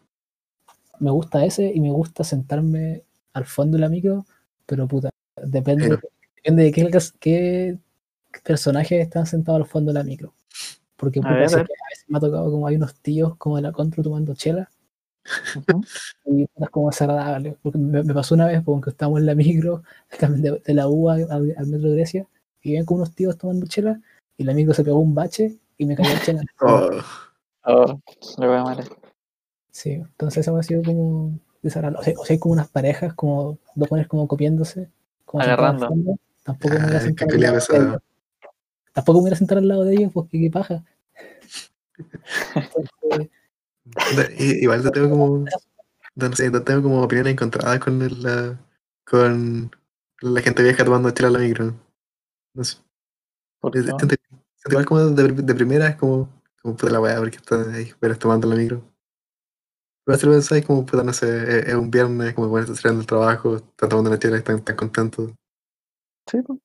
[0.98, 4.24] Me gusta ese y me gusta sentarme al fondo de la micro,
[4.66, 5.10] pero puta,
[5.42, 6.00] depende, Pero-
[6.36, 6.88] depende de qué,
[7.20, 7.78] qué
[8.44, 10.32] personajes están sentados al fondo de la micro.
[10.96, 11.66] Porque A puta, ver, a ver.
[11.66, 14.34] que a veces me ha tocado como hay unos tíos como de la contra tomando
[14.34, 14.68] chela
[16.26, 17.56] y es como desagradable.
[17.62, 19.82] Porque me, me pasó una vez porque estábamos en la micro
[20.18, 22.26] también de, de la UA al, al metro de Grecia
[22.62, 24.00] y ven como unos tíos tomando chela
[24.36, 26.42] y la micro se pegó un bache y me cayó el chela.
[26.60, 26.90] Oh,
[27.64, 28.00] Oh,
[28.38, 28.84] lo voy a amar.
[29.70, 33.58] Sí, entonces eso ha sido como O sea, o sea, hay como unas parejas, como
[33.74, 34.90] dos pones como copiándose,
[35.24, 35.88] como Agarrando.
[35.88, 36.16] fondo.
[36.44, 37.98] Tampoco me voy a Ay, sentar al lado de ellos.
[38.92, 40.84] Tampoco me voy a sentar al lado de ellos porque qué paja.
[43.84, 45.44] Entonces, igual yo tengo como.
[46.16, 48.58] No sé, yo tengo como opiniones encontradas con el, la,
[49.04, 49.70] con
[50.22, 51.74] la gente vieja tomando chela en la micro.
[52.54, 52.78] No sé.
[53.60, 53.88] ¿Por Es- qué?
[53.90, 56.28] Siento, siento igual como de, de primera es como,
[56.62, 58.82] como puta la weá, porque están ahí pero tomando la micro.
[60.04, 61.26] Pero si lo pensáis como puta, no sé,
[61.60, 64.64] es, es un viernes, como bueno, están saliendo del trabajo, están tomando la chela, están
[64.64, 65.30] tan contentos.
[66.30, 66.58] Sí, pues.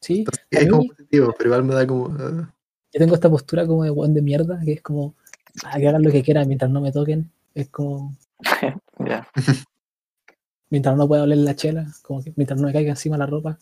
[0.00, 2.06] sí, Entonces, a es como mí positivo, pero igual me da como.
[2.18, 2.54] ah,
[2.92, 5.14] yo tengo esta postura como de buen de mierda, que es como
[5.64, 7.30] "Ah, que hagan lo que quieran mientras no me toquen.
[7.54, 8.16] Es como
[8.98, 9.26] Ya.
[10.70, 13.58] mientras no pueda oler la chela, como que mientras no me caiga encima la ropa.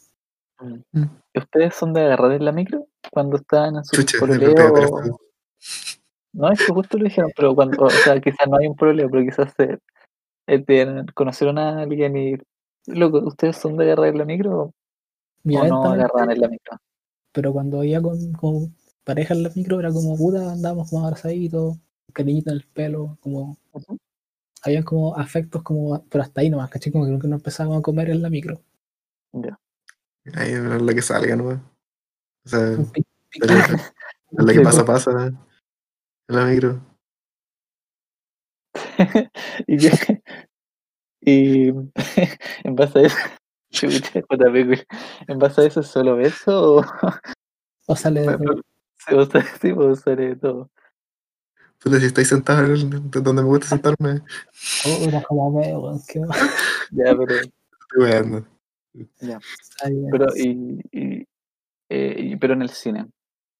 [0.92, 1.04] Mm.
[1.36, 4.18] ¿Ustedes son de agarrar en la micro cuando están en su chucha,
[6.38, 9.10] No, es que justo lo dijeron, pero cuando, o sea, quizás no hay un problema,
[9.10, 9.80] pero quizás se,
[10.46, 12.36] eh, conocieron a alguien y,
[12.86, 14.72] loco, ¿ustedes son de agarrar en la micro o
[15.44, 16.78] no agarran en la micro?
[17.32, 21.76] pero cuando iba con, con pareja en la micro era como puta, andábamos como abrazaditos,
[22.12, 23.58] cariñito en el pelo, como
[24.62, 27.82] habían como afectos como, pero hasta ahí nomás, caché, como que nunca nos empezábamos a
[27.82, 28.60] comer en la micro.
[29.32, 29.58] Ya.
[30.34, 31.48] Ahí no es lo que salga, ¿no?
[31.48, 32.76] O sea,
[33.40, 35.32] Es la que pasa, pasa.
[36.28, 36.80] En la micro.
[39.66, 39.86] y,
[41.20, 41.68] y
[42.64, 43.16] en base a eso,
[45.28, 46.84] en base a eso, ¿es ¿solo beso o,
[47.86, 48.62] O sale de todo.
[48.98, 50.70] sí, o sea, sí, o sale de todo?
[51.78, 54.22] Puta, si estáis sentados en el- donde me gusta sentarme,
[54.84, 56.20] Oh, una como weón, qué.
[56.90, 57.50] Ya, pero, estoy
[57.98, 58.46] weando.
[58.92, 59.38] Bien.
[60.10, 61.26] pero, y, y,
[61.88, 63.06] eh, y- pero en el cine.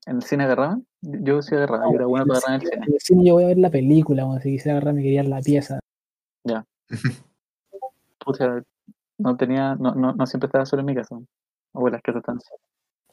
[0.06, 0.84] ¿En el cine agarraban?
[1.00, 2.86] Yo sí agarraba, yo era bueno para agarrar en el cine.
[2.86, 5.22] En el cine yo voy a ver la película, weón, si quisiera agarrar me quería
[5.22, 5.78] la pieza.
[8.18, 8.62] Pucha,
[9.18, 11.18] no tenía, no, no, no siempre estaba solo en mi casa.
[11.72, 12.42] O las casas solas.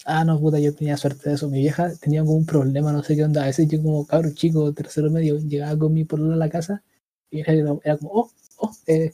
[0.06, 1.50] Ah, no, puta, yo tenía suerte de eso.
[1.50, 3.44] Mi vieja tenía como un problema, no sé qué onda.
[3.44, 6.84] A veces yo como cabro chico, tercero medio, llegaba con mi polola a la casa
[7.30, 9.14] y era, era como, oh, oh, eh,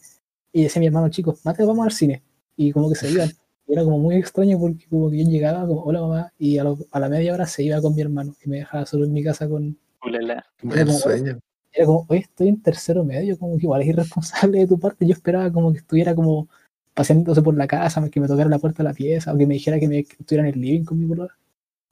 [0.52, 2.24] y decía mi hermano chico, mate, vamos al cine.
[2.58, 3.30] Y como que se iban.
[3.72, 6.66] Y era como muy extraño porque como que yo llegaba como, hola mamá, y a,
[6.66, 9.14] lo- a la media hora se iba con mi hermano y me dejaba solo en
[9.14, 9.78] mi casa con...
[10.04, 10.46] Ulala.
[10.70, 11.40] Era como, sueño.
[11.72, 15.08] era como, oye, estoy en tercero medio, como que igual es irresponsable de tu parte.
[15.08, 16.50] Yo esperaba como que estuviera como
[16.94, 19.54] paseándose por la casa, que me tocara la puerta de la pieza, o que me
[19.54, 21.34] dijera que, me, que estuviera en el living con mi polola.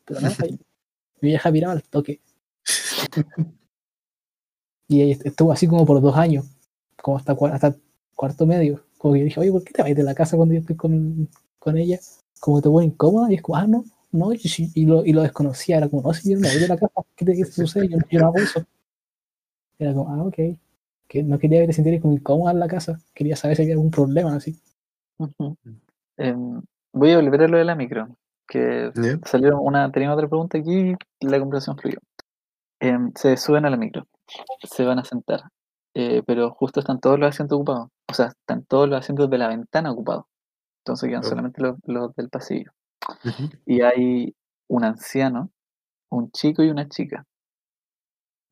[0.04, 0.28] Pero no,
[1.22, 2.20] mi vieja miraba al toque.
[4.90, 6.46] y estuvo así como por dos años,
[7.02, 7.74] como hasta, hasta
[8.16, 8.84] cuarto medio.
[8.98, 10.76] Como que yo dije, oye, ¿por qué te vas de la casa cuando yo estoy
[10.76, 12.00] con, con ella?
[12.40, 15.06] Como que te pone incómoda y es como, ah, no, no, y, sí- y lo,
[15.06, 15.78] y lo desconocía.
[15.78, 17.88] Era como, no, si yo no me voy de la casa, ¿qué te, sucede?
[17.90, 18.66] Yo, yo no hago eso.
[19.78, 20.58] Era como, ah, ok.
[21.08, 23.00] Que no quería que te sintieras como incómoda en la casa.
[23.14, 24.60] Quería saber si había algún problema así.
[26.18, 26.62] Em,
[26.94, 28.16] voy a volver a lo de la micro.
[28.48, 29.20] Que ¿Ya?
[29.26, 32.00] salió una, tenía otra pregunta aquí y la conversación fluyó.
[32.80, 34.08] Em, se suben a la micro,
[34.64, 35.44] se van a sentar,
[35.94, 37.90] eh, pero justo están todos los asientos ocupados.
[38.08, 40.26] O sea, están todos los asientos de la ventana ocupados.
[40.90, 42.72] Entonces quedan solamente los, los del pasillo.
[43.66, 44.36] Y hay
[44.68, 45.52] un anciano,
[46.10, 47.26] un chico y una chica.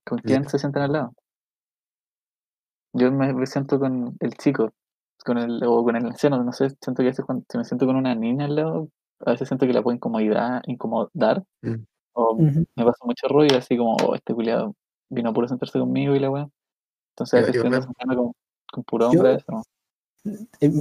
[0.06, 1.14] ¿Con quién se sientan al lado?
[2.94, 4.72] Yo me, siento con el chico,
[5.26, 7.66] con el, o con el anciano, no sé, siento que a veces cuando, si me
[7.66, 8.90] siento con una niña al lado,
[9.26, 11.84] a veces siento que la puedo incomodar, incomodar Mm.
[12.14, 14.76] o me pasa mucho rollo, así como, oh, este culiado
[15.10, 16.48] vino puro a sentarse conmigo y la weá.
[17.14, 18.32] Entonces a veces yo con,
[18.72, 19.64] con puro Yo- hombre, eso.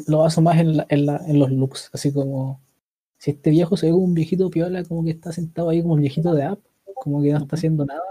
[0.09, 1.91] Lo baso más en, la- en, la- en los looks.
[1.93, 2.61] Así como,
[3.19, 5.95] si este viejo se ve como un viejito piola, como que está sentado ahí como
[5.95, 6.61] el viejito de app,
[6.97, 8.03] como que no está haciendo nada.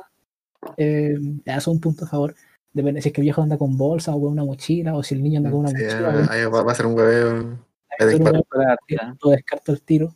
[0.77, 2.35] Eh, ya, eso es un punto a favor.
[2.73, 5.15] Depende si es que el viejo anda con bolsa o con una mochila, o si
[5.15, 6.27] el niño anda con una Sí, mochila.
[6.29, 7.59] ahí- va, va a ser un hueveo.
[8.49, 8.77] Para,
[9.23, 10.13] lo descarto el tiro.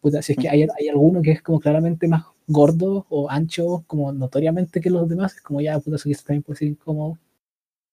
[0.00, 3.84] Puta, si es que hay, hay alguno que es como claramente más gordo o ancho,
[3.86, 7.18] como notoriamente que los demás, es como ya, puta, eso quizás también puede ser incómodo.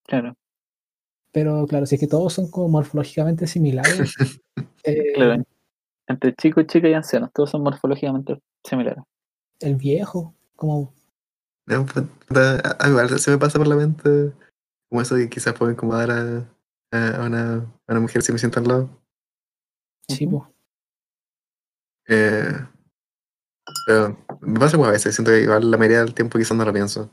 [0.08, 0.36] claro,
[1.32, 4.16] Pero claro, si es que todos son como morfológicamente similares,
[4.84, 5.44] eh, claro.
[6.08, 9.04] Entre chico, chica y ancianos, todos son morfológicamente similares.
[9.60, 10.92] el viejo, como
[11.68, 11.86] No,
[12.36, 14.34] a- igual se me pasa por la mente
[14.90, 16.50] como eso de que quizás puedo incomodar a,
[17.24, 18.90] una, a una mujer si me siento al lado.
[20.08, 20.52] sí, po.
[22.08, 22.52] Eh,
[23.86, 26.66] pero me pasa como a veces, siento que igual la mayoría del tiempo quizás no
[26.66, 27.12] lo pienso.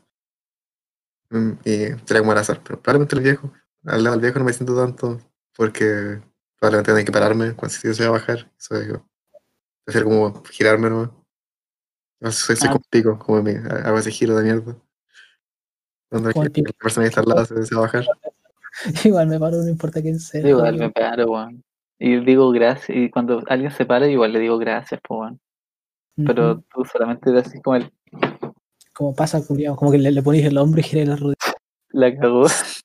[1.30, 1.70] Mm, Y
[2.06, 3.52] sería como al azar, pero probablemente el viejo,
[3.86, 5.20] al lado del viejo no me siento tanto
[5.56, 6.20] porque
[6.58, 8.50] probablemente tenga que pararme cuando si se va a bajar.
[8.58, 9.06] Eso digo,
[9.84, 11.10] prefiero como girarme nomás.
[12.20, 12.72] No sé, soy, soy Ah.
[12.72, 14.76] como pico, como me, hago ese giro de mierda.
[16.10, 18.06] Cuando la persona que está al lado se, se va a bajar.
[19.04, 20.46] Igual me paro, no importa quién sea.
[20.46, 21.62] Igual me paro, weón.
[21.98, 25.40] Y digo gracias, y cuando alguien se para, igual le digo gracias, pues, weón.
[26.26, 26.64] Pero Ujú.
[26.74, 27.92] tú solamente eres así como el,
[28.94, 31.54] Como pasa, como que le, le pones el hombro y giras la rodilla.
[31.90, 32.46] la cagó.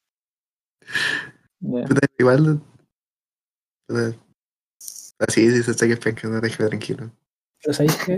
[1.59, 1.83] Ya.
[1.85, 2.61] Puta, Igual.
[3.87, 4.15] puta,
[5.19, 7.11] Así, sé que es penca, no te dejes tranquilo.
[7.61, 7.93] Pero ¿sabéis?
[8.05, 8.13] Sí,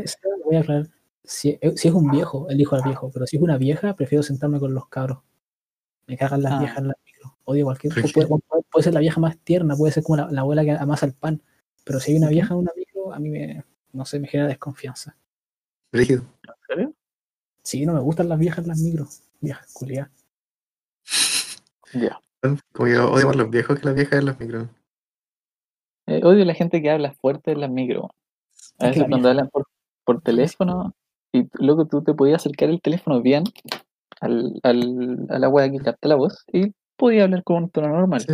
[0.46, 0.90] Voy a aclarar.
[1.26, 3.12] Si, eh, si es un viejo, elijo al viejo.
[3.12, 5.20] Pero si es una vieja, prefiero sentarme con los cabros.
[6.08, 6.60] Me cagan las Ah.
[6.60, 7.38] viejas en la micro.
[7.46, 7.94] Odio cualquier.
[7.94, 10.72] Puede, puede- puede ser la vieja más tierna, puede ser como la, la abuela que
[10.72, 11.42] amasa el pan.
[11.84, 14.48] Pero si hay una vieja en una micro, a mí me, no sé, me genera
[14.48, 15.18] desconfianza.
[15.92, 16.24] Rígido.
[16.48, 16.94] ¿En serio?
[17.64, 19.08] Sí, no me gustan las viejas en las micro.
[19.42, 20.12] Viejas culiadas.
[21.94, 22.20] Ya.
[22.74, 24.68] Como yo odio más los viejos que las viejas en los micros.
[26.08, 28.02] Eh, odio la gente que habla fuerte en las micro.
[28.02, 28.12] weón.
[28.80, 29.66] A veces cuando hablan por,
[30.04, 30.94] por teléfono,
[31.32, 33.44] y luego tú te podías acercar el teléfono bien
[34.20, 37.90] al, al, a la wea que capta la voz y podías hablar con un tono
[37.90, 38.22] normal.
[38.22, 38.28] Sí.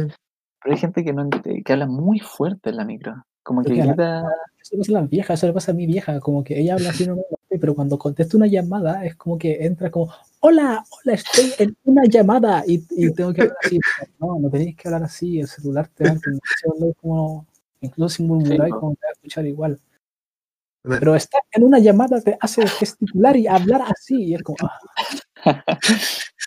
[0.62, 3.24] Pero hay gente que, no, ent- que habla muy fuerte en la micro.
[3.44, 4.24] Como que grita.
[4.60, 6.74] Eso le pasa a las viejas, eso le pasa a mi vieja, como que ella
[6.74, 11.14] habla así normalmente, pero cuando contesta una llamada es como que entra como, hola, hola,
[11.14, 13.80] estoy en una llamada y, y tengo que hablar así.
[14.20, 16.42] No, no tenéis que hablar así, el celular te va a entender,
[17.02, 17.48] como,
[17.82, 19.80] incluso sin murmurar, Sí, como te va a escuchar igual.
[20.84, 24.24] Pero estar en una llamada te hace gesticular y hablar así.
[24.24, 24.58] Y es como,
[25.44, 25.64] ah,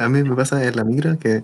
[0.00, 1.38] A mí me pasa en la micro que,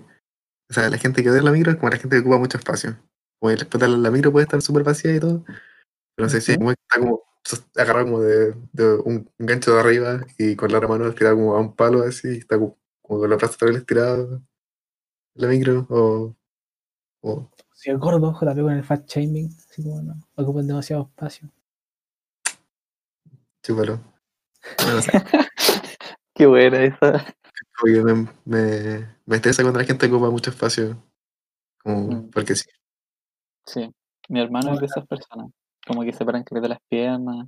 [0.69, 2.57] o sea, la gente que odia la micro es como la gente que ocupa mucho
[2.57, 2.97] espacio.
[3.39, 5.43] Como el la, micro puede estar súper vacía y todo,
[6.15, 7.21] pero no sé si está como
[7.75, 11.55] agarrado como de, de un gancho de arriba y con la otra mano estirada como
[11.55, 14.47] a un palo así, y está como, como con la plaza también estirada en
[15.35, 16.35] la micro, o,
[17.21, 21.49] o si el gordo, JP con el fat shaming, así como no, ocupan demasiado espacio.
[23.63, 23.99] chúpalo.
[24.85, 25.11] No, no sé,
[26.33, 27.25] Qué buena esa.
[27.83, 31.01] me, me, me estresa cuando la gente ocupa mucho espacio,
[31.83, 32.29] como Mm.
[32.31, 32.69] porque sí.
[33.65, 33.93] Sí.
[34.29, 35.47] Mi hermano es de esas personas.
[35.87, 37.47] Como que se paran que de las piernas.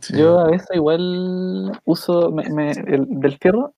[0.00, 0.16] sí.
[0.16, 3.74] Yo a veces igual uso me, me- el, del fierro,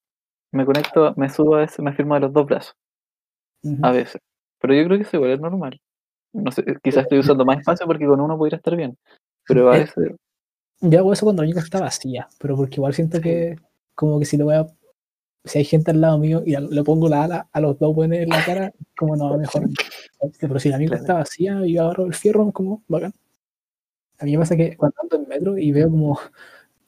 [0.53, 2.75] me conecto, me subo a veces, me firmo de los dos brazos,
[3.83, 4.21] a veces.
[4.61, 5.81] Pero yo creo que eso igual es normal.
[6.33, 8.97] No sé, quizás estoy usando más espacio porque con uno podría estar bien.
[9.47, 10.13] Pero a Eh, veces,
[10.81, 13.57] Yo hago eso cuando la micro está vacía, pero porque igual siento que,
[13.95, 14.67] como que si le voy a.
[15.45, 18.19] Si hay gente al lado mío y le pongo la ala a los dos buenos
[18.19, 19.63] en la cara, como no, mejor.
[20.41, 20.95] Pero si la Claro.
[20.97, 23.13] está vacía y yo agarro el fierro, como bacán.
[24.21, 26.19] A mí me pasa que cuando ando en metro y veo como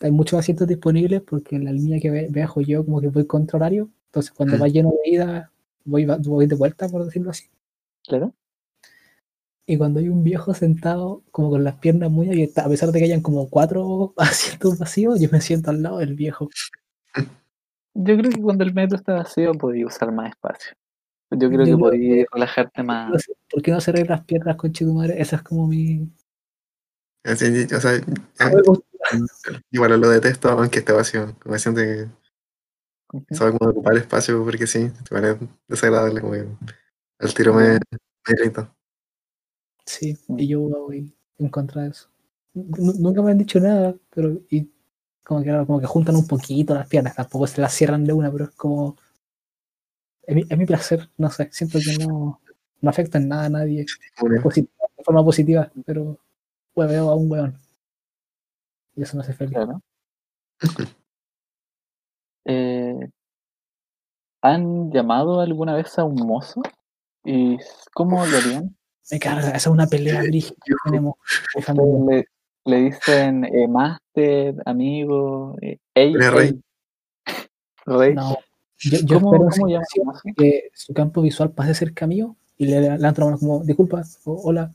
[0.01, 3.57] hay muchos asientos disponibles porque en la línea que viajo yo como que voy contra
[3.57, 4.63] horario, entonces cuando Mm.
[4.63, 5.53] va lleno de ida,
[5.85, 7.47] voy, voy de vuelta, por decirlo así.
[8.07, 8.33] claro.
[9.65, 12.99] Y cuando hay un viejo sentado como con las piernas muy abiertas, a pesar de
[12.99, 16.49] que hayan como cuatro asientos vacíos, yo me siento al lado del viejo.
[17.95, 20.73] Yo creo que cuando el metro está vacío podía usar más espacio.
[21.31, 23.25] Yo creo Yo que podía relajarte más.
[23.51, 25.21] ¿Por qué no cerré las piernas con tu madre?
[25.21, 26.09] Esa es como mi.
[27.25, 28.01] Así, o sea,
[28.39, 28.85] ya- Juego.
[29.71, 31.37] igual lo detesto, aunque esté vacío.
[31.41, 32.07] Como siento que
[33.13, 33.27] Ujú.
[33.31, 35.37] sabe cómo ocupar espacio porque sí, igual es
[35.69, 36.47] desagradable, como que
[37.21, 37.81] al tiro me, Ya.
[38.29, 38.75] me irrita.
[39.85, 42.09] Sí, y yo voy en contra de eso.
[42.55, 44.71] Nu- Nunca me han dicho nada, pero y
[45.25, 48.31] como que, como que juntan un poquito las piernas, tampoco se las cierran de una,
[48.33, 48.97] pero es como.
[50.25, 52.41] Es mi, es mi placer, no sé, siento que no,
[52.81, 53.87] no afecta en nada a nadie
[54.41, 56.19] posit- de forma positiva, pero
[56.75, 57.59] hueveo a un weón.
[58.95, 59.55] Y eso me hace feliz.
[59.55, 59.81] Claro.
[62.45, 63.09] Eh,
[64.43, 66.61] ¿Han llamado alguna vez a un mozo?
[67.25, 67.57] ¿Y
[67.95, 68.77] cómo lo harían?
[69.13, 71.15] Me carga, esa es una pelea brígida que tenemos.
[72.11, 72.27] Le,
[72.65, 76.49] le dicen eh, máster, amigo, eh, ey, Rey.
[76.49, 76.63] ey,
[77.87, 78.15] rey.
[78.15, 78.37] No,
[78.79, 83.21] yo, yo ¿Cómo, espero cómo que su campo visual pase cerca mío y le levanto
[83.21, 84.73] la mano como, disculpa, o hola.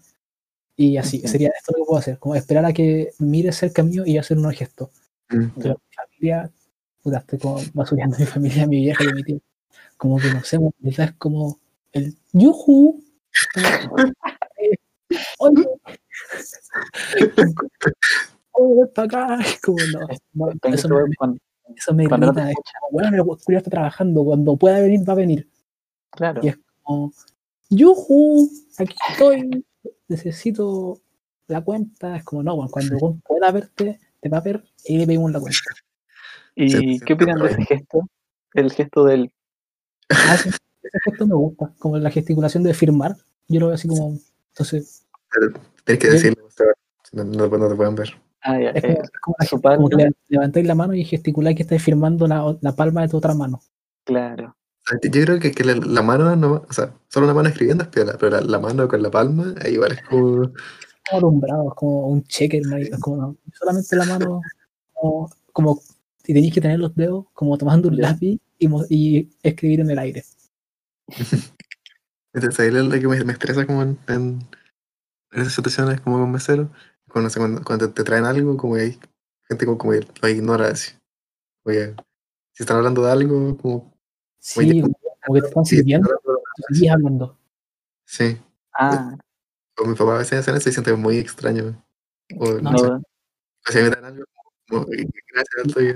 [0.79, 4.03] Y así, sería esto lo que puedo hacer, como esperar a que mire cerca mío
[4.05, 4.89] y hacer unos gestos.
[5.27, 6.51] Pero mi familia,
[7.01, 9.39] puta, estoy como basureando a mi familia, a mi vieja y a mi tío.
[9.97, 11.59] Como que no sé, es como
[11.93, 12.13] el eh,
[15.39, 15.65] oye,
[18.51, 19.39] oye, ven pa' acá.
[19.63, 19.99] Como, no,
[20.33, 20.95] no, Tengo eso me,
[21.75, 22.15] eso me te
[22.91, 25.49] bueno, el culiao está trabajando, cuando pueda venir, va a venir.
[26.11, 27.11] Claro, Y es como,
[27.69, 29.65] yuju, aquí estoy,
[30.07, 30.99] necesito
[31.47, 32.17] la cuenta.
[32.17, 35.31] Es como, no, bueno, cuando vos pueda verte, te va a ver y le pedimos
[35.31, 35.59] la cuenta.
[36.55, 38.01] ¿Y Sí, sí, qué opinan de ese gesto?
[38.53, 39.31] El gesto del...
[40.09, 43.15] Ah, ese, ese gesto me gusta, como la gesticulación de firmar.
[43.47, 44.17] Yo lo veo así como,
[44.49, 46.47] entonces, Pero tienes que decirlo,
[47.13, 48.09] no, no, no te pueden ver.
[48.41, 51.63] Ah, ya, es eh, como, es como como que levantáis la mano y gesticuláis que
[51.63, 53.61] estáis firmando la, la palma de tu otra mano.
[54.03, 54.55] claro.
[55.04, 57.89] Yo creo que, que la, la mano, no, o sea, solo una mano escribiendo es
[57.89, 60.52] piola, pero la, la mano con la palma, ahí igual es como.
[61.10, 64.41] Como alumbrado, es como un cheque, marico, es como, solamente la mano,
[64.93, 65.82] como, como
[66.28, 70.00] y tenéis que tener los dedos como tomando un lápiz y, y escribir en el
[70.00, 70.23] aire.
[72.34, 74.39] Entonces ahí es lo que me, me estresa como en, en,
[75.32, 76.69] esas situaciones como con mesero.
[77.10, 79.00] Cuando, cuando, cuando te traen algo, como que hay
[79.47, 80.91] gente como, como que lo ignora así.
[81.63, 81.95] Oye,
[82.52, 83.96] si están hablando de algo, como.
[84.47, 84.93] Sí, Oye, como,
[85.33, 86.10] que te están sí, sirviendo,
[86.69, 87.38] están hablando.
[88.05, 88.38] Sí,
[88.71, 89.17] Ah,
[89.77, 91.83] o mi papá a veces hacen eso y se siente muy extraño.
[92.39, 94.23] O No, no, sé, o sea, me traen algo
[94.69, 95.93] como, gracias, estoy,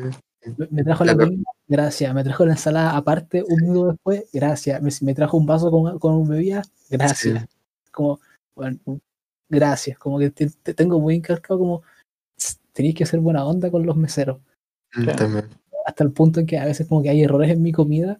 [0.57, 2.13] Me- Me trajo la comida, gracias.
[2.13, 4.81] Me trajo la ensalada aparte un minuto después, gracias.
[4.81, 7.45] Me, me trajo un vaso con, con bebida, gracias.
[7.89, 8.19] Como,
[8.53, 8.77] bueno,
[9.47, 9.97] gracias.
[9.97, 11.83] Como que te, te tengo muy encargado como
[12.73, 14.39] tenéis que ser buena onda con los meseros.
[14.93, 15.17] Mm, Claro.
[15.19, 15.49] también.
[15.85, 18.19] Hasta el punto en que a veces como que hay errores en mi comida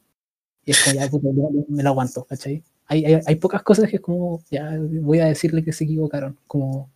[0.66, 2.64] y es como ya puta, ya me lo aguanto, ¿cachai?
[2.86, 6.38] Hay, hay, hay pocas cosas que es como, ya voy a decirle que se equivocaron.
[6.48, 6.90] Como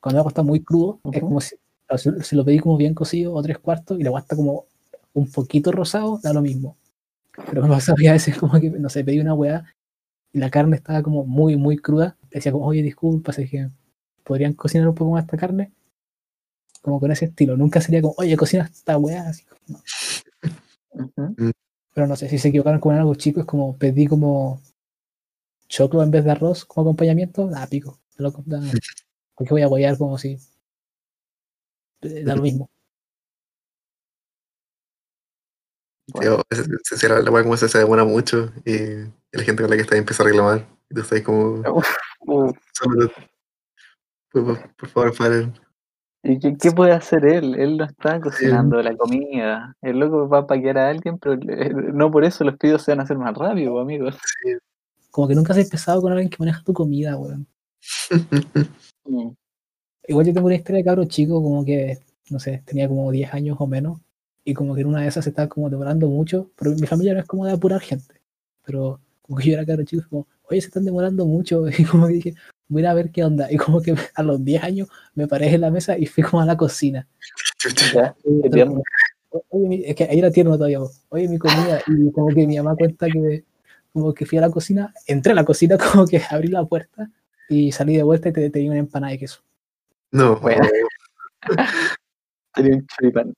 [0.00, 1.28] cuando algo está muy crudo, es Ujú.
[1.28, 1.56] como si,
[1.96, 4.66] si, si lo pedí como bien cocido o tres cuartos y la agua está como
[5.12, 6.76] un poquito rosado, da lo mismo.
[7.50, 9.64] Pero me pasa que a veces como que, no sé, pedí una weá
[10.32, 12.16] y la carne estaba como muy, muy cruda.
[12.30, 13.68] Decía como, oye, disculpa, así que
[14.22, 15.72] podrían cocinar un poco más esta carne,
[16.80, 17.56] como con ese estilo.
[17.56, 19.28] Nunca sería como, oye, cocina esta weá.
[19.28, 19.80] Así, no.
[20.92, 21.52] Ujú.
[21.94, 24.60] Pero no sé, si se equivocaron con algo chico, es como pedí como
[25.68, 28.00] choclo en vez de arroz como acompañamiento, da pico.
[28.16, 28.60] Da lo- da-
[29.34, 30.38] porque voy a guayar como si.
[32.02, 32.68] eh, Da lo mismo.
[36.22, 36.42] Yo,
[37.08, 38.76] la weá como se, se demora mucho y
[39.32, 40.66] la gente con la que está ahí empieza a reclamar.
[40.90, 41.62] Y tú estás ahí como,
[42.72, 43.10] solo,
[44.30, 45.54] por, por- por favor, paren.
[46.24, 47.54] ¿Y qué, qué puede hacer él?
[47.54, 49.76] Él no está cocinando la comida.
[49.82, 52.92] El loco va a paquear a alguien, pero eh, no por eso los pedidos se
[52.92, 54.16] van a hacer más rápido, amigos.
[55.10, 57.46] Como que nunca has pesado con alguien que maneja tu comida, weón.
[59.06, 59.32] Mm.
[60.08, 61.98] Igual yo tengo una historia de cabro chico, como que,
[62.30, 64.00] no sé, tenía como 10 años o menos,
[64.44, 67.12] y como que en una de esas se estaba como demorando mucho, pero mi familia
[67.14, 68.14] no es como de apurar gente,
[68.64, 71.84] pero como que yo era cabro chico, es como, oye, se están demorando mucho, y
[71.84, 72.34] como que dije,
[72.68, 75.60] voy a ver qué onda, y como que a los 10 años me paré en
[75.60, 77.06] la mesa y fui como a la cocina.
[77.58, 77.92] Chucha.
[77.94, 78.82] Ya, qué tierno.
[79.48, 82.56] Oye, mi- es que ahí era tierno todavía, oye, mi comida, y como que mi
[82.56, 83.44] mamá cuenta que
[83.92, 87.10] como que fui a la cocina, entré a la cocina, como que abrí la puerta,
[87.48, 89.40] y salí de vuelta y te- tenía una empanada de queso.
[90.12, 90.66] No, Bueno.
[92.54, 93.34] Tenía un choripán.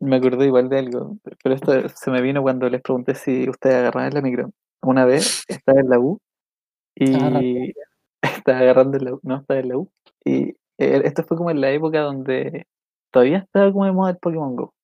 [0.00, 3.76] Me acordé igual de algo, pero esto se me vino cuando les pregunté si ustedes
[3.76, 4.50] agarraban la micro.
[4.82, 6.18] Una vez estaba en la U
[6.94, 7.12] y
[8.22, 9.90] estaba agarrando en la U, no estaba en la U.
[10.24, 12.66] Y eh, esto fue como en la época donde
[13.10, 14.74] todavía estaba como de moda el Pokémon Go.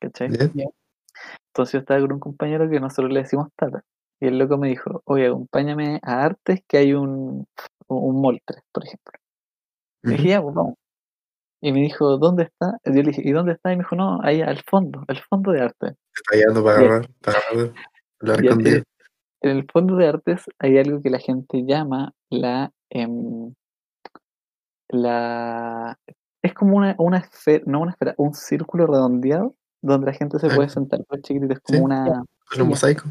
[0.00, 0.28] ¿Cachai?
[0.28, 3.84] Entonces yo estaba con un compañero que nosotros le decimos Tata.
[4.20, 7.46] Y el loco me dijo, oye, acompáñame a Artes que hay un,
[7.88, 9.12] un Moltres, por ejemplo.
[10.02, 10.74] Le dije, ya, pues vamos.
[11.60, 12.78] Y me dijo, ¿dónde está?
[12.84, 13.72] Yo le dije, ¿y dónde está?
[13.72, 15.86] Y me dijo, no, ahí al fondo, al fondo de arte.
[15.86, 17.72] Te está guiando para agarrar, para agarrar.
[19.44, 22.72] en el fondo de artes hay algo que la gente llama la.
[22.90, 23.52] em,
[24.88, 25.98] la
[26.42, 30.46] es como una, una esfera, no una esfera, un círculo redondeado donde la gente se
[30.48, 31.00] Ah, puede sentar.
[31.08, 31.84] Pues chiquitito, es como Sí.
[31.84, 32.24] una.
[32.56, 33.10] Los mosaicos.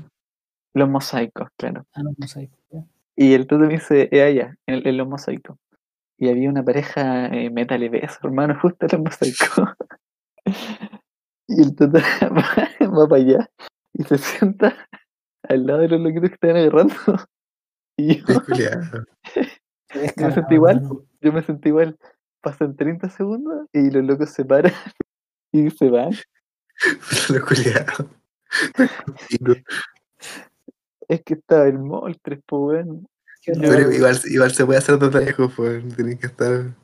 [0.75, 1.85] Los mosaicos, claro.
[1.93, 2.49] Ah, no sé.
[2.71, 2.83] ya.
[3.15, 5.57] Y el tuto me dice, eh, allá, en, en los mosaicos.
[6.17, 9.69] Y había una pareja eh, metal y beso, hermano, justo en los mosaicos.
[11.47, 13.49] y el tuto va, va para allá
[13.93, 14.75] y se sienta
[15.47, 16.95] al lado de los loquitos que estaban agarrando.
[17.95, 18.25] Y yo,
[20.17, 20.81] me sentí igual,
[21.21, 21.95] yo me sentí igual.
[22.41, 24.73] Pasan 30 segundos y los locos se paran
[25.51, 26.11] y se van.
[29.39, 29.53] Lo.
[31.07, 33.01] Es que estaba el Moltres, pues, raro.
[33.45, 35.95] Pero igual, igual se puede hacer dos lejos, pues.
[35.95, 36.75] Tienen que estar.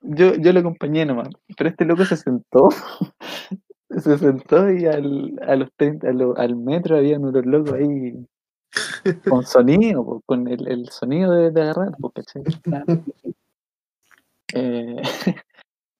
[0.00, 2.68] Yo, yo lo acompañé nomás, pero este loco se sentó,
[3.90, 8.26] se sentó y al, a los 30, a lo- al metro había unos locos ahí
[9.28, 12.42] con sonido, po, con el, el sonido de, de agarrar, po, ¿cachai?
[12.62, 12.84] Claro.
[14.54, 15.02] Eh,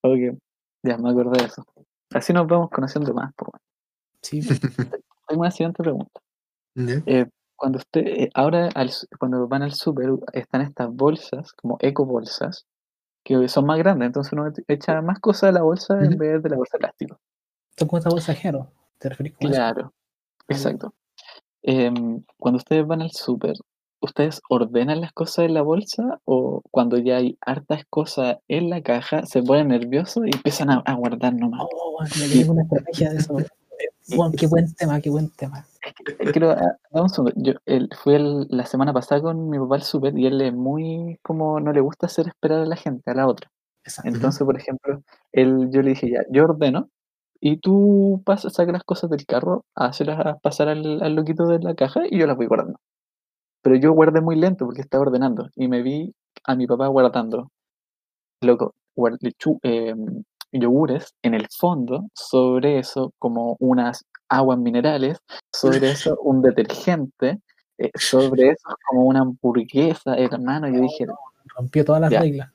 [0.02, 0.38] ok,
[0.84, 1.64] ya me acordé de eso.
[2.14, 3.34] Así nos vamos conociendo más.
[3.34, 3.50] po.
[4.22, 4.40] Sí,
[5.26, 6.20] Tengo una siguiente pregunta.
[7.06, 7.26] Eh,
[7.56, 12.66] cuando usted, eh, ahora al cuando van al súper están estas bolsas, como eco bolsas,
[13.24, 16.48] que son más grandes, entonces uno echa más cosas a la bolsa en vez de
[16.50, 17.18] la bolsa de plástico.
[17.76, 18.66] Son como pasajeros.
[18.98, 19.48] ¿Te refieres eso?
[19.50, 19.92] Claro,
[20.48, 20.94] exacto.
[21.62, 23.56] Em, cuando ustedes van al súper,
[24.00, 28.82] ¿ustedes ordenan las cosas en la bolsa o cuando ya hay hartas cosas en la
[28.82, 31.62] caja se ponen nerviosos y empiezan a, a guardar nomás?
[31.70, 33.36] Oh, yo tengo una estrategia de eso.
[34.08, 35.66] Bueno, qué buen tema, qué buen tema.
[36.32, 36.76] Quiero, ah.
[37.34, 40.52] Yo el- fui el- la semana pasada con mi papá al súper y él es
[40.54, 43.50] muy como no le gusta hacer esperar a la gente, a la otra.
[43.84, 44.08] Exacto.
[44.08, 45.02] Entonces, por ejemplo,
[45.32, 46.88] él, yo le dije ya, yo ordeno
[47.40, 51.74] y tú pasas, sacas las cosas del carro, hacerlas pasar al, al loquito de la
[51.74, 52.78] caja y yo las voy guardando.
[53.62, 56.14] Pero yo guardé muy lento porque estaba ordenando y me vi
[56.44, 57.50] a mi papá guardando,
[58.42, 60.22] loco, guar- lechu- em,
[60.52, 65.18] yogures en el fondo, sobre eso como unas aguas minerales,
[65.52, 67.40] sobre eso un detergente,
[67.78, 70.68] eh, sobre eso como una hamburguesa, hermano.
[70.68, 71.06] Yo dije,
[71.56, 72.20] Rompió todas las Ya.
[72.20, 72.50] reglas.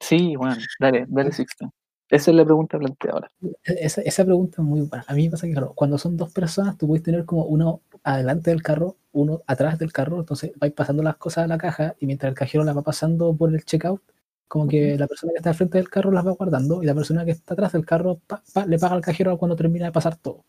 [0.00, 1.72] sí, bueno, dale, dale, Sixto.
[2.10, 3.30] Esa es la pregunta planteada ahora.
[3.64, 5.04] Esa, esa pregunta es muy buena.
[5.08, 7.80] A mí me pasa que, claro, cuando son dos personas, tú puedes tener como uno
[8.04, 11.96] adelante del carro, uno atrás del carro, entonces vais pasando las cosas a la caja
[12.00, 14.02] y mientras el cajero las va pasando por el checkout,
[14.48, 16.94] como que la persona que está al frente del carro las va guardando y la
[16.94, 19.92] persona que está atrás del carro pa- pa- le paga al cajero cuando termina de
[19.92, 20.44] pasar todo.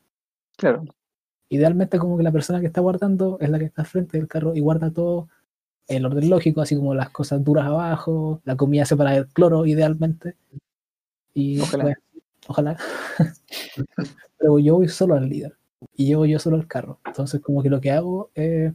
[0.58, 0.84] Claro,
[1.50, 4.28] Idealmente como que la persona que está guardando es la que está al frente del
[4.28, 5.30] carro y guarda todo
[5.88, 10.36] en orden lógico, así como las cosas duras abajo, la comida separada del cloro, idealmente.
[11.36, 11.84] Y Ojalá.
[11.84, 12.00] bueno,
[12.48, 12.78] ojalá.
[14.40, 15.56] Pero yo voy solo al líder.
[15.96, 17.00] Y llevo yo solo el carro.
[17.06, 18.74] Entonces como que lo que hago es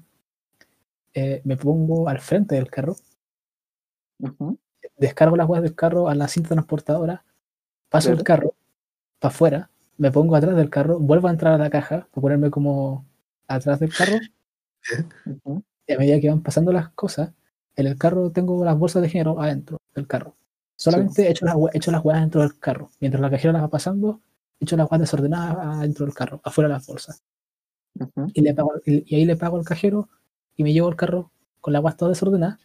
[1.14, 2.96] eh, me pongo al frente del carro.
[4.96, 7.24] Descargo las weas del carro a la cinta transportadora,
[7.88, 8.54] paso el carro
[9.18, 12.50] para afuera, me pongo atrás del carro, vuelvo a entrar a la caja para ponerme
[12.50, 13.06] como
[13.48, 14.18] atrás del carro.
[15.86, 17.32] Y a medida que van pasando las cosas,
[17.76, 20.36] en el carro tengo las bolsas de género adentro del carro.
[20.80, 22.90] Solamente echo las, hue- echo las weas dentro del carro.
[23.00, 24.20] Mientras la cajera las va pasando,
[24.58, 27.22] echo las weas desordenadas adentro del carro, afuera de las bolsas.
[27.98, 28.28] Ujú.
[28.32, 30.08] Y, le pago, y ahí le pago al cajero
[30.56, 32.58] y me llevo el carro con las weas todas desordenadas.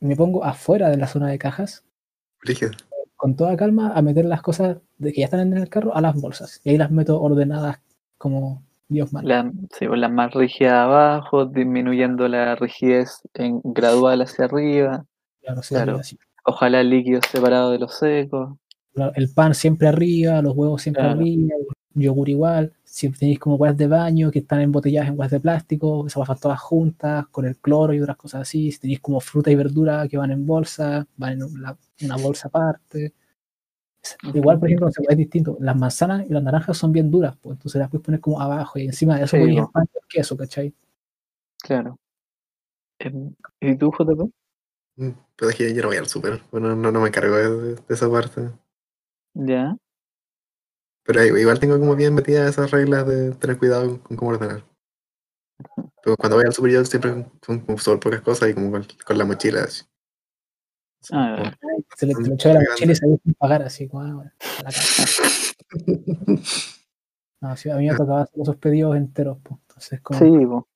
[0.00, 1.82] Y me pongo afuera de la zona de cajas
[2.42, 2.70] Brígido.
[3.16, 6.00] con toda calma a meter las cosas de que ya están en el carro a
[6.00, 6.60] las bolsas.
[6.62, 7.80] Y ahí las meto ordenadas
[8.18, 9.42] como Dios manda.
[9.42, 15.04] La, sí, pues, la más rígida abajo, disminuyendo la rigidez en gradual hacia arriba.
[15.40, 15.96] Claro, sí, claro.
[15.96, 16.16] así.
[16.46, 18.56] Ojalá líquidos separados de los secos.
[19.14, 21.20] El pan siempre arriba, los huevos siempre Claro.
[21.20, 21.54] arriba,
[21.94, 22.72] el yogur igual.
[22.84, 26.40] Si tenéis como huevas de baño que están embotelladas en huevas de plástico, esas huevas
[26.40, 28.70] todas juntas, con el cloro y otras cosas así.
[28.72, 33.12] Si tenéis como fruta y verdura que van en bolsa, van en una bolsa aparte.
[34.32, 35.56] Igual, por ejemplo, no es distinto.
[35.60, 38.78] Las manzanas y las naranjas son bien duras, pues entonces las puedes poner como abajo
[38.78, 39.48] y encima de eso Sí, po.
[39.48, 40.72] el pan y el queso, ¿cachai?
[41.60, 41.98] Claro.
[43.00, 44.30] Em, ¿Y tú, JP?
[44.96, 46.42] Pero es que yo no voy al súper.
[46.50, 48.50] Bueno, no, no me encargo de, de esa parte.
[49.34, 49.76] Ya.
[51.04, 54.64] Pero igual tengo como bien metidas esas reglas de tener cuidado con cómo ordenar.
[56.02, 58.86] Pero cuando voy al súper yo siempre son como súper pocas cosas y como con,
[59.04, 59.62] con la mochila.
[59.64, 59.84] así.
[61.12, 64.14] Ah, Como- Se le, echó de la mochila y sabía sin pagar así, como, ah,
[64.14, 65.04] bueno, a la casa.
[67.38, 69.60] No, sí, a mí me tocaba hacer esos pedidos enteros, pues.
[69.68, 70.66] Entonces, como, sí, po.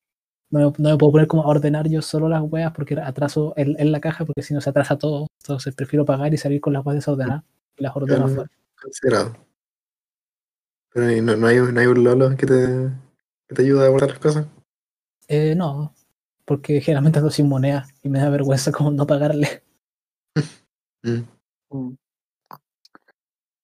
[0.50, 3.54] No, me, no me puedo poner como a ordenar yo solo las weas porque atraso
[3.56, 5.28] en, en la caja, porque si no se atrasa todo.
[5.42, 7.44] Entonces prefiero pagar y salir con las weas desordenadas
[7.76, 8.50] y las ordeno afuera.
[8.80, 9.36] considerado.
[10.92, 12.90] Pero ¿y no, no hay, no hay un Lolo que te,
[13.48, 14.46] que te ayude a guardar las cosas.
[15.28, 15.94] Eh, no,
[16.44, 19.62] porque generalmente ando sin moneda y me da vergüenza como no pagarle.
[21.02, 21.22] Mm.
[21.70, 21.96] Mm.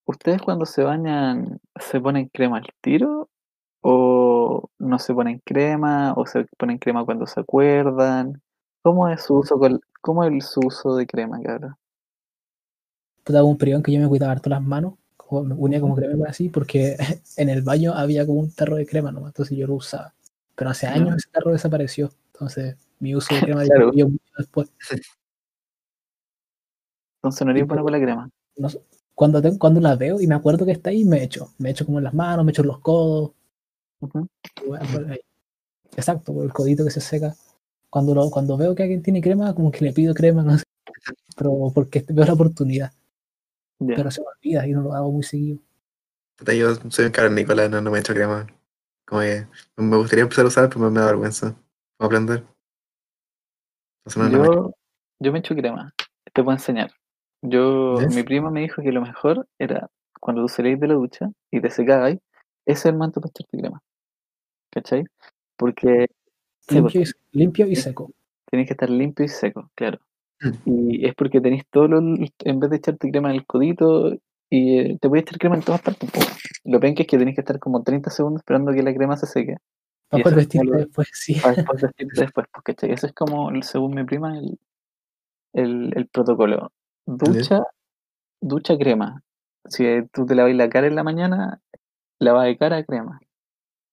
[0.06, 3.28] ¿Ustedes cuando se bañan se ponen crema al tiro?
[3.88, 6.12] ¿O no se ponen crema?
[6.16, 8.42] ¿O se ponen crema cuando se acuerdan?
[8.82, 11.76] ¿Cómo es su uso, con- cómo es su uso de crema, cabrón?
[13.22, 15.94] Puta, un periodo en que yo me cuidaba harto las manos, como me unía como
[15.94, 16.96] crema así, porque
[17.36, 20.12] en el baño había como un tarro de crema nomás, entonces yo lo usaba.
[20.56, 23.86] Pero hace años ese tarro desapareció, entonces mi uso de crema Claro.
[23.92, 24.72] disminuyó mucho después.
[27.22, 28.30] Entonces no eres bueno con la crema.
[28.56, 28.68] no
[29.14, 31.52] cuando, cuando la veo y me acuerdo que está ahí, me echo.
[31.58, 33.30] Me echo como en las manos, me echo en los codos.
[34.00, 35.20] Por ahí.
[35.96, 37.34] Exacto, por el codito que se seca.
[37.90, 40.64] Cuando, lo, cuando veo que alguien tiene crema, como que le pido crema, no sé.
[41.36, 42.92] Pero porque veo la oportunidad.
[43.78, 45.58] Pero se me olvida y no lo hago muy seguido.
[46.44, 48.46] Yo soy un Nicolás, no, no me he hecho crema.
[49.06, 51.56] Como que me gustaría empezar a usar, pero me, da vergüenza.
[51.96, 52.44] Como aprender.
[54.04, 54.74] Entonces no, no me- Yo,
[55.20, 55.92] yo me echo crema.
[56.32, 56.90] Te puedo enseñar.
[57.42, 59.88] Yo, mi prima me dijo que lo mejor era
[60.20, 62.16] cuando tú salís de la ducha y te secabas,
[62.66, 63.80] ese es el momento para echarte crema.
[64.70, 65.04] ¿Cachai?
[65.56, 66.06] Porque
[66.60, 68.10] sí, Limpio, porque y, limpio y seco.
[68.50, 69.98] tenés que estar limpio y seco, claro.
[70.40, 70.90] Mm.
[70.90, 74.12] Y es porque tenés todo lo, en vez de echarte crema en el codito,
[74.50, 76.10] y eh, te voy a echar crema en todas partes.
[76.64, 79.16] Lo pen que es que tenés que estar como 30 segundos esperando que la crema
[79.16, 79.56] se seque.
[80.08, 81.34] Para poder vestirte lo- después, sí.
[81.40, 82.92] para después vestirte después, porque ¿cachai?
[82.92, 84.58] Eso es como, según mi prima, el,
[85.52, 86.70] el, el protocolo.
[87.06, 87.62] Ducha,
[88.40, 89.22] ducha crema.
[89.64, 91.60] Si tú te lavas la cara en la mañana,
[92.18, 93.20] lava de cara crema.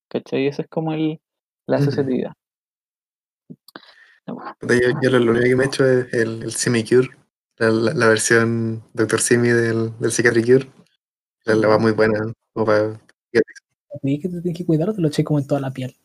[0.10, 0.48] ¿Cachai?
[0.48, 1.20] Eso es como el,
[1.68, 1.80] la.
[4.60, 7.10] Puta, Yo, yo lo, lo único que me he hecho es el, el Simi Cure,
[7.58, 9.20] la, la, la versión Dr.
[9.20, 10.72] Simi del, del Psychiatric Cure.
[11.46, 13.02] La, la va muy buena, como para.
[14.02, 15.96] ¿Y que te tienes que cuidar o te lo eché como en toda la piel?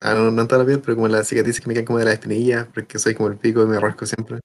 [0.00, 1.98] Ah, no, no en toda la piel, pero como las cicatrices que me quedan como
[1.98, 4.40] de las espinillas, porque soy como el pico y me rasco siempre.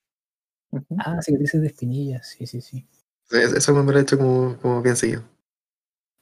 [0.97, 2.87] Ah, cicatrices de espinillas, sí, sí, sí.
[3.29, 5.23] Eso me lo he hecho como, como bien seguido.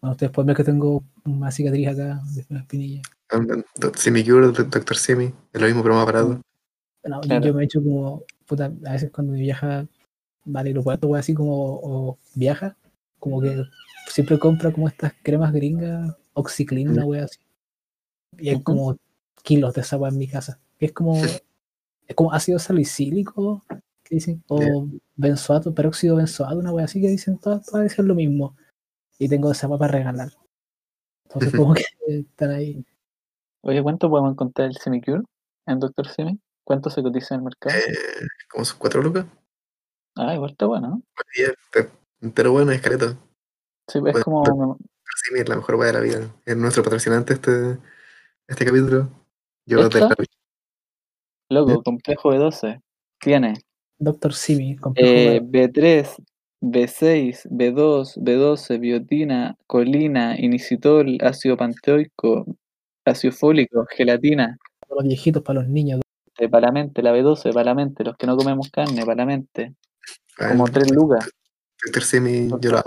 [0.03, 3.01] Bueno, ustedes pueden ver que tengo una cicatriz acá de una espinilla.
[3.95, 4.97] Simi Cure, Dr.
[4.97, 6.41] Simi, es lo mismo, pero más barato.
[7.01, 7.45] Bueno, yo- Claro.
[7.45, 9.87] yo me he hecho como, puta, a veces cuando viaja,
[10.43, 12.75] vale, lo puedo así como, o viaja,
[13.17, 13.63] como que
[14.09, 17.39] siempre compra como estas cremas gringas, Oxyclean, una wea así.
[18.37, 18.97] Y hay como
[19.41, 20.59] kilos de esa wea en mi casa.
[20.79, 21.41] Que es como, es
[22.13, 23.63] como ácido salicílico,
[24.03, 28.15] que dicen, o benzoato, peróxido benzoato, una wea así que dicen, todas, todas dicen lo
[28.15, 28.57] mismo.
[29.19, 30.29] Y tengo esa para regalar.
[31.25, 32.85] Entonces como que están ahí.
[33.61, 35.23] Oye, ¿cuánto podemos encontrar el Semicure
[35.65, 36.07] en Dr.
[36.07, 36.39] Simi?
[36.65, 37.75] ¿Cuánto se cotiza en el mercado?
[37.75, 39.25] Eh, como sus cuatro lucas.
[40.15, 42.31] Ah, igual está bueno, ¿no?
[42.33, 43.17] Pero bueno, es careta.
[43.87, 44.77] Sí, es Pues, como...
[45.25, 46.35] Simi es la mejor weá de la vida.
[46.45, 47.77] Es nuestro patrocinante este,
[48.47, 49.09] este capítulo.
[49.65, 50.15] Yo de la
[51.49, 52.81] Loco, complejo de 12.
[53.19, 53.53] Tiene
[53.97, 56.15] Doctor Simi, complejo Eh, de- B3,
[56.63, 62.45] B6, B2, B12, biotina, colina, inisitol, ácido panteoico,
[63.03, 65.99] ácido fólico, gelatina, para los viejitos, para los niños.
[66.39, 69.75] de palamente, la B12, palamente, los que no comemos carne, palamente,
[70.37, 71.29] como Ah, tres lucas.
[71.85, 72.81] Doctor Simi, yo lo.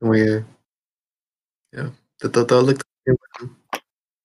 [0.00, 0.44] Como que.
[1.72, 2.76] ya, de todo, el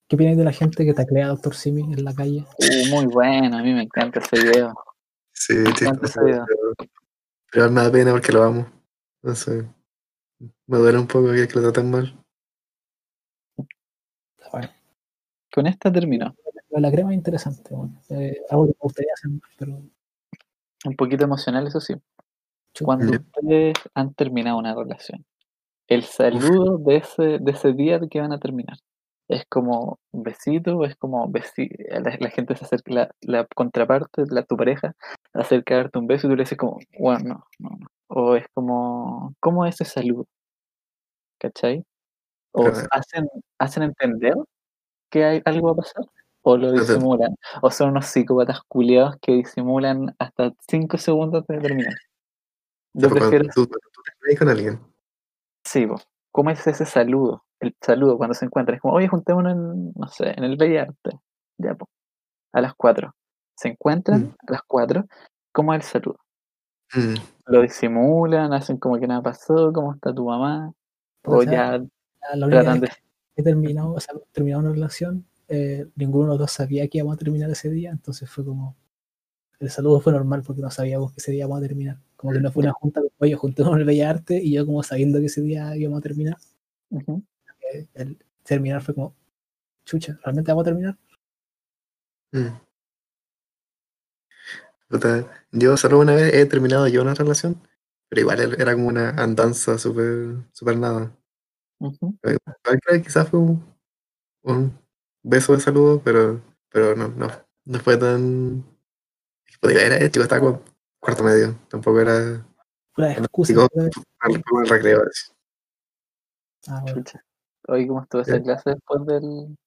[0.08, 2.44] ¿Qué opináis de la gente que taclea a Doctor Simi en la calle?
[2.58, 4.74] Uh, muy bueno, a mí me encanta ese video.
[5.32, 6.46] Sí, encanta chistoso, ese video.
[7.52, 8.72] Pero, me da pena porque lo amo.
[9.22, 9.68] No sé.
[10.68, 12.18] Me duele un poco que, lo traten mal.
[14.52, 14.70] Bueno,
[15.54, 16.36] Con esta terminó.
[16.72, 19.82] la crema es interesante, bueno, eh, algo que me gustaría hacer más, pero
[20.86, 21.94] Un poquito emocional, eso sí.
[22.82, 25.26] Cuando ustedes han terminado una relación,
[25.88, 28.78] el saludo de ese, de ese día que van a terminar,
[29.32, 34.24] ¿es como un besito es como besi la, la gente se acerca, la, la contraparte,
[34.30, 34.94] la, tu pareja,
[35.34, 37.88] acerca a darte un beso y tú le dices como, bueno, no, no, no.
[38.08, 40.28] O es como, ¿cómo es ese saludo?
[41.40, 41.86] ¿Cachai?
[42.52, 42.88] O Claro.
[42.92, 44.36] hacen, hacen entender
[45.10, 46.04] que hay, algo va a pasar,
[46.42, 51.96] o lo disimulan, o son unos psicópatas culiados que disimulan hasta 5 segundos de terminar.
[52.94, 54.80] Yo prefiero tú, tú te peleas con alguien.
[55.64, 55.96] Sí, po.
[56.32, 57.46] ¿cómo es ese saludo?
[57.62, 58.76] El saludo cuando se encuentran.
[58.76, 61.12] Es como, oye, juntémonos en, no sé, en el Arte.
[61.58, 61.78] Ya.
[62.54, 63.16] A las 4.
[63.56, 64.36] Se encuentran Mm.
[64.48, 65.06] a las 4.
[65.54, 66.20] ¿Cómo es el saludo?
[66.94, 70.74] Mm, Lo disimulan, hacen como que nada pasó, ¿cómo está tu mamá?
[71.24, 72.90] O sea, ya la, única tratan de...
[73.36, 77.16] he terminado, o sea, terminado una relación, eh, ninguno de los dos sabía que íbamos
[77.16, 78.76] a terminar ese día, entonces fue como,
[79.60, 81.98] el saludo fue normal porque no sabíamos que ese día íbamos a terminar.
[82.16, 84.82] Como que no fue una junta, oye, juntémonos en el Bella Arte y yo como
[84.84, 86.38] sabiendo que ese día íbamos a terminar.
[87.74, 89.16] Eh, el terminar fue como,
[89.86, 90.98] chucha, ¿realmente vamos a terminar?
[92.34, 92.62] mm.
[95.52, 97.62] Yo solo una vez he terminado yo una relación,
[98.10, 101.16] pero igual era- como una andanza súper super nada.
[103.04, 103.66] Quizás fue un,
[104.44, 104.80] un
[105.24, 107.28] beso de saludo, pero, pero no, no,
[107.66, 108.66] no fue tan.
[109.62, 110.64] Podría era chico, estaba como
[111.00, 112.46] cuarto medio, tampoco era
[112.96, 113.54] Pura excusa.
[114.46, 115.04] como el recreo.
[116.68, 117.04] Ah, bueno.
[117.72, 119.58] Oye, ¿cómo estuvo esa clase después del...?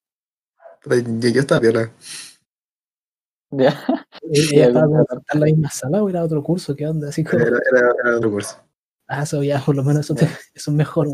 [0.84, 1.90] Yo, yo estaba piola.
[3.50, 3.70] Ya.
[4.20, 6.76] ¿Ella Ya, estaba como como- en la misma sala o era otro curso?
[6.76, 7.08] ¿Qué onda?
[7.08, 8.58] Así como, Era, era, era otro curso.
[9.08, 11.08] ah, eso ya, por lo menos eso, te- eso es mejor.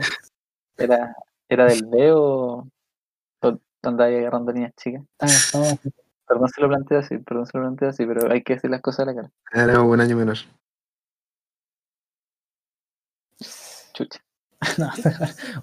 [0.76, 1.14] ¿Era,
[1.48, 2.66] era del B o,
[3.82, 5.04] andaba ahí agarrando niñas chicas?
[5.20, 5.78] Ah, estaba-
[6.26, 8.80] Perdón si lo planteo así, perdón si lo planteo así, pero hay que decir las
[8.82, 9.30] cosas a la cara.
[9.52, 10.36] Era un año menor.
[13.94, 14.20] Chucha.
[14.78, 14.90] No,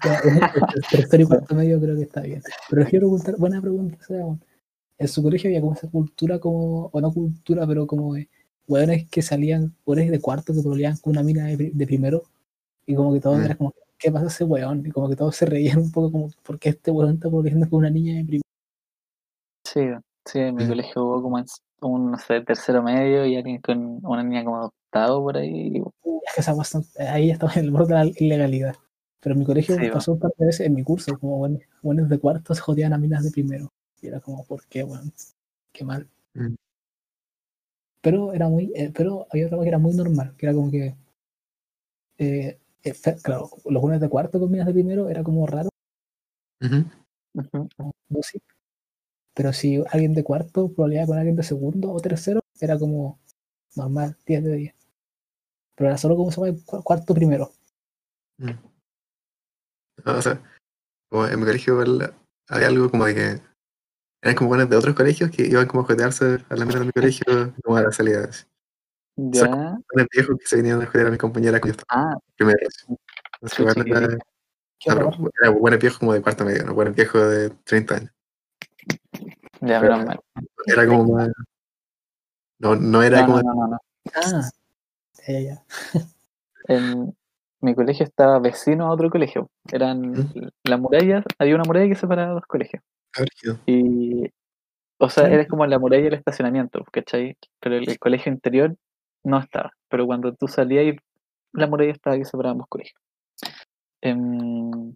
[0.02, 0.40] bueno,
[0.92, 2.42] el y cuarto medio creo que está bien.
[2.68, 4.38] Pero les quiero preguntar, buena pregunta, bueno,
[4.98, 8.14] en su colegio había como esa cultura como, o no cultura, pero como
[8.66, 12.24] hueones que salían, hueones de cuarto que pololeaban con una mina de, pri- de primero,
[12.86, 13.44] y como que todos Mm.
[13.44, 14.84] era como, ¿qué pasa ese hueón?
[14.84, 17.68] Y como que todos se reían un poco como, ¿por qué este hueón está pololeando
[17.70, 18.42] con una niña de primero?
[19.64, 19.80] Sí,
[20.24, 20.68] sí, en mi Mm.
[20.68, 21.44] colegio hubo como
[21.82, 25.76] un, no sé, tercero medio y alguien con una niña como de octavo por ahí.
[25.76, 26.54] y- Uy, es que esa
[27.12, 28.76] ahí estaba en el borde de la ilegalidad.
[29.20, 31.68] Pero en mi colegio Sí, pasó un par de veces en mi curso, como hueones
[31.82, 33.72] hueones de cuarto se jodían a minas de primero.
[34.00, 35.12] Y era como, ¿por qué, weón?
[35.72, 36.08] Qué mal.
[36.34, 36.54] Mm.
[38.00, 40.68] pero era muy, eh, pero había otra cosa que era muy normal, que era como
[40.70, 40.96] que,
[42.18, 45.68] eh, eh, claro, los buenos de cuarto con minas de primero era como raro,
[46.62, 46.84] Ujú.
[47.34, 47.68] Ujú.
[47.76, 48.46] como música,
[49.34, 53.18] pero si alguien de cuarto probabilidad con alguien de segundo o tercero, era como
[53.76, 54.74] normal, 10 de 10.
[55.76, 57.52] Pero era solo como se llama Cu- cuarto primero.
[58.38, 58.46] Mm.
[58.50, 58.67] No,
[60.18, 60.40] o sea,
[61.10, 62.14] como en mi colegio igual
[62.48, 63.40] había algo como de que
[64.22, 66.86] eran como buenos de otros colegios que iban como a jotearse a la mierda de
[66.86, 68.46] mi colegio como a las salidas.
[69.16, 69.46] Ya.
[69.46, 72.58] Buenos viejos que se venían a joder a mis compañeras cuando yo estaba Ah, primero.
[73.40, 74.18] Entonces,
[74.80, 75.32] qué era, horror.
[75.40, 78.12] era buenos viejos como de cuarto medio, no buenos viejos de 30 años.
[79.60, 80.20] ya, Pero- mal.
[80.66, 81.28] Era como más.
[82.60, 83.42] No, no era No, como.
[83.42, 83.78] no, no, no, no.
[84.14, 84.50] Ah,
[85.26, 85.64] ya, ya, ya.
[86.68, 87.16] En
[87.60, 89.50] mi colegio estaba vecino a otro colegio.
[89.72, 90.48] Eran ¿Mm?
[90.64, 92.82] las murallas, había una muralla que separaba dos colegios.
[93.66, 94.26] Y,
[94.98, 97.36] o sea, era como la muralla del estacionamiento, ¿cachai?
[97.60, 98.76] Pero el, el colegio interior
[99.24, 99.72] no estaba.
[99.88, 100.96] Pero cuando tú salías,
[101.52, 103.00] la muralla estaba que separaba ambos colegios.
[104.00, 104.94] Em,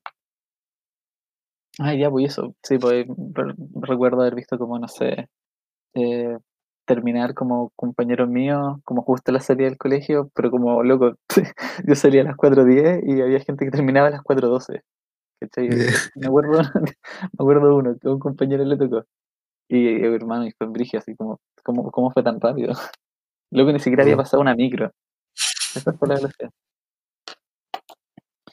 [1.79, 2.55] Ah, ya, pues eso.
[2.63, 5.29] Sí, pues re- recuerdo haber visto como, no sé,
[5.95, 6.37] eh,
[6.85, 11.15] terminar como compañeros míos, como justo la salida del colegio, pero como loco,
[11.87, 14.83] yo salía a las 4.10 y había gente que terminaba a las 4.12.
[15.43, 15.69] ¿cachai?
[15.69, 15.93] Yeah.
[16.17, 16.61] Me acuerdo,
[17.33, 19.05] me acuerdo de uno, que a un compañero le tocó.
[19.69, 22.75] Y eh, hermano, y fue en brigio, así como, ¿cómo, ¿cómo fue tan rápido?
[23.51, 24.93] Luego ni siquiera había pasado una micro.
[25.75, 26.51] Esa fue la velocidad.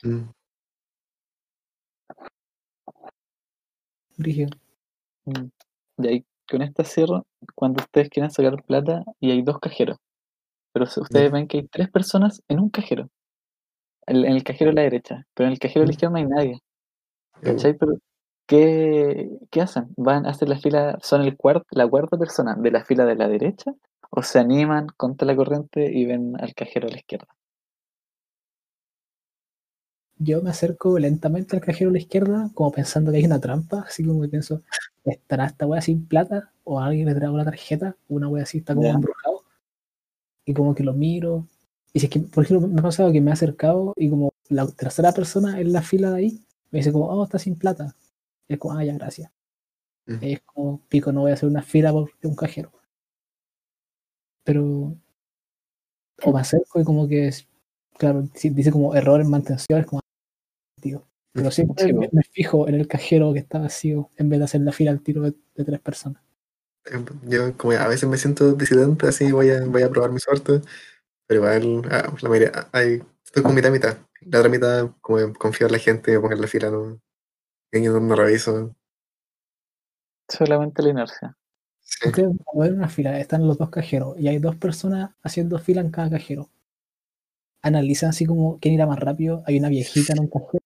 [0.04, 0.30] Mm.
[4.18, 4.50] Brígido.
[5.26, 5.50] Mm.
[6.00, 7.26] Y ahí con esta cierro,
[7.56, 9.98] cuando ustedes quieran sacar plata y hay dos cajeros.
[10.74, 13.10] Pero ustedes ven que hay tres personas en un cajero.
[14.08, 16.18] En, en el cajero de la derecha, pero en el cajero de la izquierda no
[16.18, 16.60] hay nadie.
[17.42, 17.78] ¿Cachai?
[17.78, 17.94] Pero,
[18.48, 19.94] ¿qué, qué hacen?
[19.96, 23.16] ¿Van a hacer la fila, son el cuart, la cuarta persona de la fila de
[23.16, 23.74] la derecha?
[24.10, 27.28] ¿O se animan contra la corriente y ven al cajero a la izquierda?
[30.22, 33.86] Yo me acerco lentamente al cajero a la izquierda, como pensando que hay una trampa,
[33.88, 34.62] así como que pienso,
[35.06, 36.52] ¿estará esta wea sin plata?
[36.66, 37.96] ¿O alguien me trajo la tarjeta?
[38.10, 38.94] Una wea así está como Ya.
[38.94, 39.44] embrujado.
[40.46, 41.48] Y como que lo miro.
[41.94, 44.34] Y si es que, por ejemplo, me ha pasado que me he acercado y como
[44.50, 47.96] la tercera persona en la fila de ahí me dice como, oh, está sin plata.
[48.50, 49.32] Y es como, ah, ya, gracias.
[50.08, 50.18] Mm.
[50.22, 52.72] Es como, pico, no voy a hacer una fila por un cajero.
[54.44, 54.96] Pero,
[56.26, 57.48] o me acerco y como que, es,
[57.98, 60.02] claro, dice como error en mantención, es como,
[60.80, 61.06] tío.
[61.34, 64.46] Pero siempre Sí, me, me fijo en el cajero que está vacío en vez de
[64.46, 66.24] hacer la fila al tiro de, de tres personas.
[67.24, 70.62] Yo como a veces me siento disidente, así voy a, voy a probar mi suerte,
[71.28, 73.98] pero igual ah, la mayoría, hay, estoy con mitad mitad.
[74.22, 77.00] La otra mitad como confío en la gente, en la fila, no,
[77.72, 78.76] yo no reviso.
[80.28, 81.38] Solamente la inercia.
[81.80, 82.10] Sí.
[82.10, 86.10] Ustedes una fila, están los dos cajeros y hay dos personas haciendo fila en cada
[86.10, 86.50] cajero.
[87.62, 89.44] Analizan así como quién irá más rápido.
[89.46, 90.64] Hay una viejita en un cajero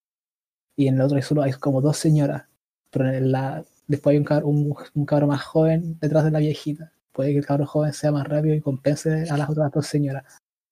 [0.75, 2.43] y en el otro hay solo hay como dos señoras.
[2.91, 6.39] Pero en la, después hay un cabro, un, un cabro más joven detrás de la
[6.39, 6.93] viejita.
[7.11, 10.23] Puede que el cabro joven sea más rápido y compense a las otras dos señoras.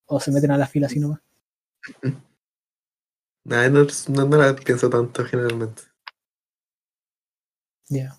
[0.06, 1.22] O se meten a la fila así nomás.
[3.43, 5.82] Nada, no, no, no la pienso tanto generalmente.
[7.89, 8.16] Ya.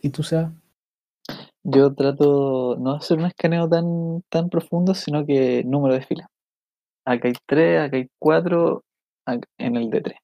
[0.00, 0.52] ¿Y tú, Seba?
[1.64, 6.30] Yo trato no de hacer un escaneo tan, tan profundo, sino que número de fila.
[7.04, 8.84] Acá hay tres, acá hay cuatro,
[9.58, 10.18] en el de tres.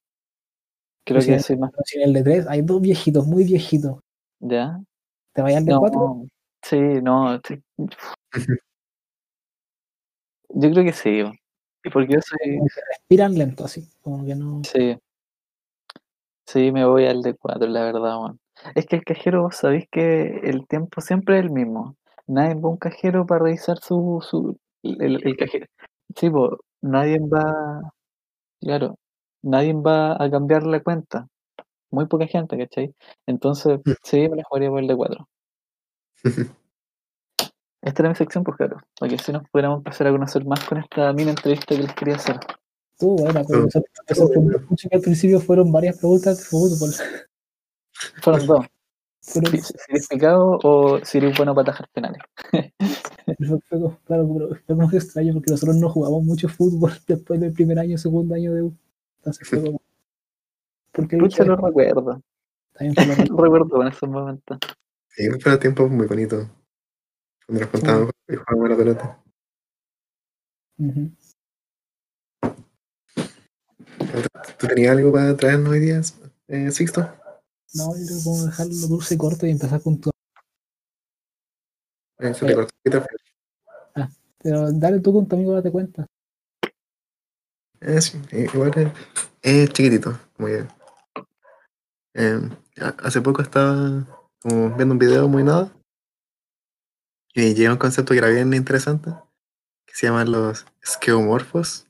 [1.05, 1.73] Creo Pues que soy más.
[1.85, 4.01] Si en el de tres hay dos viejitos, muy viejitos.
[4.41, 4.81] ¿Ya?
[5.33, 6.01] ¿Te vayas al de cuatro?
[6.01, 6.27] No,
[6.63, 7.41] sí, no.
[7.47, 7.63] sí.
[10.55, 11.23] Yo creo que sí.
[11.93, 12.61] porque yo soy.
[12.91, 13.89] Respiran lento así.
[14.03, 14.61] Como que no.
[14.65, 14.99] Sí.
[16.47, 18.39] Sí, me voy al de cuatro, la verdad, weón.
[18.75, 21.97] Es que el cajero, vos sabéis que el tiempo siempre es el mismo.
[22.27, 25.67] Nadie va a un cajero para revisar su, su el, el cajero.
[26.15, 27.81] Sí, po, nadie va,
[28.63, 28.99] claro,
[29.43, 31.29] nadie va a cambiar la cuenta.
[31.91, 32.95] Muy poca gente, ¿cachai?
[33.27, 35.29] Entonces, sí, me la jugaría por el de cuatro.
[37.83, 40.65] Esta era mi sección, pues claro, para que así nos pudiéramos empezar a conocer más
[40.65, 42.39] con esta mini entrevista que les quería hacer.
[42.97, 43.63] Tú, bueno, pero
[44.69, 46.91] mucho que al principio fueron varias preguntas de fútbol.
[48.23, 48.67] Fueron dos.
[49.35, 52.21] Pero Si, si eres picado o si eres bueno para atajar penales.
[53.69, 57.97] claro, pero fue como extraño porque nosotros no jugamos mucho fútbol después del primer año,
[57.99, 58.77] segundo año de U.
[59.19, 59.81] Entonces fue como.
[60.93, 62.21] Porque Pucha, lo recuerdo.
[62.73, 64.59] también fue lo- recuerdo en esos momentos.
[65.09, 66.49] Sí, fueron tiempos muy bonitos.
[67.47, 69.19] Cuando nos contábamos y jugábamos la pelota.
[70.79, 71.11] Ujú.
[74.59, 76.01] ¿Tú tenías algo para traernos hoy día,
[76.49, 77.09] eh, Sixto?
[77.75, 80.11] No, yo creo que vamos a dejarlo dulce y corto y empezar con tu.
[82.19, 83.07] Eh, se te un poquito.
[84.43, 86.07] Pero dale tú con tu amigo, date cuenta.
[87.81, 88.93] Eh, sí, eh, igual es,
[89.43, 90.67] es chiquitito, como que.
[92.15, 92.41] eh,
[92.81, 94.07] ha- hace poco estaba
[94.41, 95.73] como viendo un video muy nada
[97.35, 99.11] y llega un concepto que era bien interesante
[99.87, 101.87] que se llaman los esqueomorfos.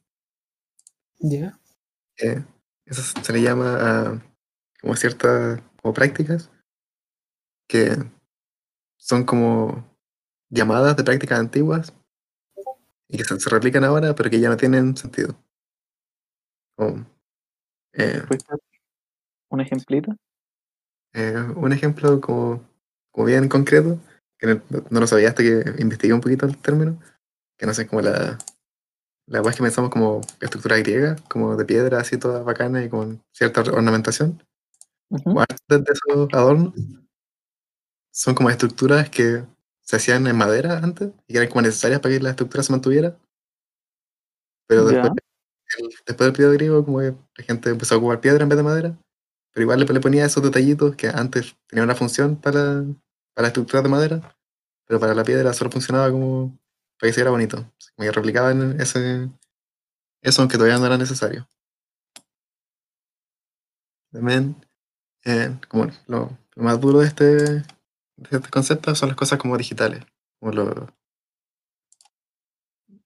[1.18, 1.59] Ya.
[2.18, 2.43] eh,
[2.87, 3.76] eso se le llama
[4.11, 4.22] a
[4.80, 6.51] como ciertas como prácticas
[7.68, 7.97] que
[8.97, 9.85] son como
[10.49, 11.93] llamadas de prácticas antiguas
[13.09, 15.35] y que se, replican ahora pero que ya no tienen sentido.
[16.76, 17.05] Como,
[17.93, 18.59] eh, ¿Puedes dar
[19.51, 20.16] un ejemplito?
[21.14, 22.62] Eh, un ejemplo como,
[23.11, 23.99] como bien concreto,
[24.39, 26.99] que no, no lo sabía hasta que investigué un poquito el término,
[27.59, 28.39] que no sé, como la,
[29.26, 33.61] la que pensamos como estructura griega, como de piedra así toda bacana y con cierta
[33.61, 34.43] ornamentación,
[35.12, 36.74] Antes de esos adornos,
[38.12, 39.44] son como estructuras que
[39.80, 42.72] se hacían en madera antes y que eran como necesarias para que la estructura se
[42.72, 43.18] mantuviera,
[44.66, 45.12] pero después,
[45.78, 48.56] el- después del periodo griego como que la gente empezó a ocupar piedra en vez
[48.58, 48.98] de madera,
[49.52, 52.84] pero igual le, le ponía esos detallitos que antes tenían una función para,
[53.34, 54.36] para la estructura de madera,
[54.86, 56.58] pero para la piedra solo funcionaba como
[57.00, 57.56] para que se viera bonito.
[57.96, 59.30] Como que replicaban ese,
[60.22, 61.48] eso aunque todavía no era necesario.
[64.12, 64.56] También,
[65.24, 67.64] eh, como lo, lo más duro de este, de
[68.30, 70.04] este concepto son las cosas como digitales,
[70.40, 70.88] como lo,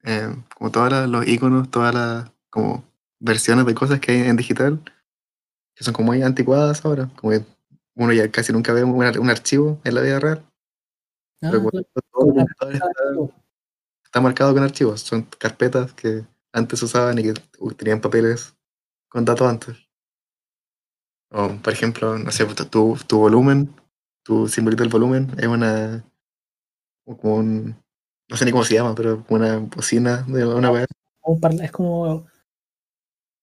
[0.05, 2.85] eh, como todos los iconos, todas las como
[3.19, 4.81] versiones de cosas que hay en digital,
[5.75, 7.45] que son como muy anticuadas ahora, como que
[7.97, 10.45] uno ya casi nunca ve un, ar- un archivo en la vida real,
[11.43, 12.91] Ah, pero todo el computador está,
[14.05, 17.35] está marcado con archivos, son carpetas que antes usaban y que
[17.77, 18.55] tenían papeles
[19.09, 19.86] con datos antes.
[21.31, 23.75] O, por ejemplo, no sé, tu, tu volumen,
[24.23, 26.05] tu simbolito del volumen es una,
[27.05, 27.77] como un,
[28.29, 30.87] no sé ni cómo se llama, pero como una bocina de una web,
[31.63, 32.03] es como,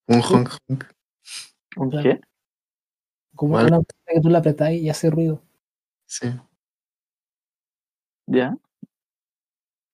[0.08, 0.84] un honk honk.
[1.76, 2.22] ¿Un qué?
[3.36, 3.68] como Vale.
[3.68, 5.42] una que tú la apretás y hace ruido.
[6.06, 6.28] Sí.
[8.28, 8.56] ¿Ya?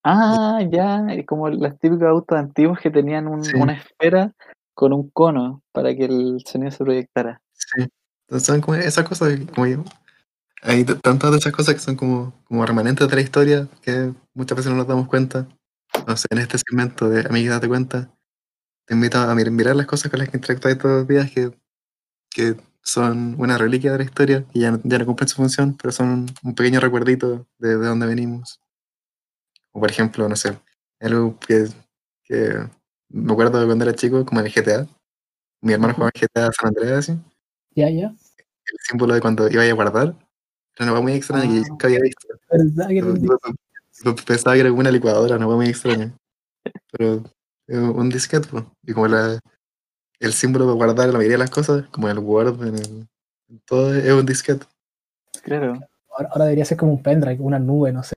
[0.04, 3.56] Ah, ya, es como los típicos autos antiguos que tenían un- Sí.
[3.56, 4.34] una esfera
[4.74, 7.42] con un cono para que el sonido se proyectara.
[7.60, 7.88] Sí.
[8.28, 9.84] Entonces son como esas cosas, como yo-
[10.64, 14.57] hay tantas de esas cosas que son como, como remanentes de la historia que muchas
[14.57, 15.47] veces no nos damos cuenta.
[16.07, 18.12] No sé, en este segmento de Amiga Date Cuenta,
[18.88, 21.51] te invito a mir- mirar las cosas con las que interactúas todos los días que,
[22.32, 25.78] que son una reliquia de la historia y ya no, ya no cumplen su función,
[25.82, 28.62] pero son un, pequeño recuerdito de, de dónde venimos.
[29.76, 30.57] O por ejemplo, no sé,
[30.99, 31.68] algo que,
[32.24, 32.36] que
[33.10, 34.88] me acuerdo de cuando era chico, como en el GTA.
[35.62, 37.20] Mi hermano jugaba en GTA San Andreas, así.
[37.80, 38.07] Ya, ya.
[38.07, 40.07] el símbolo de cuando iba a guardar.
[40.75, 41.65] Era una cosa muy extraña que Ah.
[41.69, 42.27] nunca había visto.
[42.51, 46.13] ¿Verdad que pensaba que era como una licuadora, una cosa muy extraña.
[46.91, 47.23] Pero
[47.67, 48.47] es un disquete,
[48.84, 49.39] y como la,
[50.19, 53.07] el símbolo para guardar la mayoría de las cosas, como el Word, en, el,
[53.49, 54.65] en todo, es un disquete.
[55.41, 55.80] Claro.
[56.11, 58.15] Ahora, ahora debería ser como un pendrive, una nube, no sé.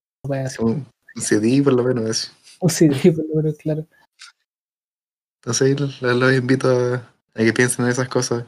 [0.60, 0.86] Un
[1.16, 2.10] CD por lo menos.
[2.10, 2.30] así.
[2.60, 3.86] un CD, por lo menos, claro.
[5.40, 6.94] Entonces los, los invito a,
[7.34, 8.44] a que piensen en esas cosas.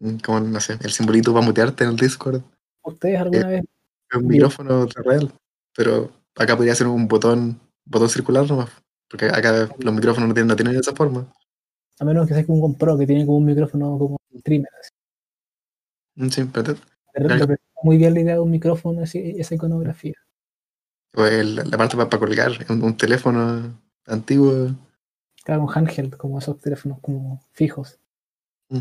[0.00, 2.42] Mm, Como, no sé, el simbolito para mutearte en el Discord.
[2.84, 3.64] ¿Ustedes alguna vez
[4.10, 5.32] Es un micrófono real,
[5.74, 8.70] pero acá podría ser un botón, botón circular nomás,
[9.10, 11.26] porque acá los micrófonos no tienen, no tienen esa forma.
[11.98, 14.68] A menos que sea como un GoPro que tiene como un micrófono como un streamer.
[14.80, 14.90] Así.
[16.16, 16.74] Mm, Sí, pero
[17.14, 17.56] Claro.
[17.82, 20.14] muy bien la idea de un micrófono, así, esa iconografía.
[21.18, 24.68] o el- la parte para, colgar, un, un teléfono antiguo.
[25.44, 27.98] Claro, un handheld, como esos teléfonos como fijos.
[28.68, 28.80] Mm.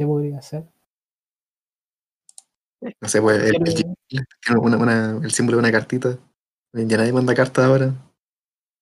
[0.00, 0.64] ¿Qué podría ser?
[2.80, 6.16] No sé, pues el, el Pero- Gmail tiene una, una- el símbolo de una cartita.
[6.72, 7.92] Ya nadie manda cartas ahora.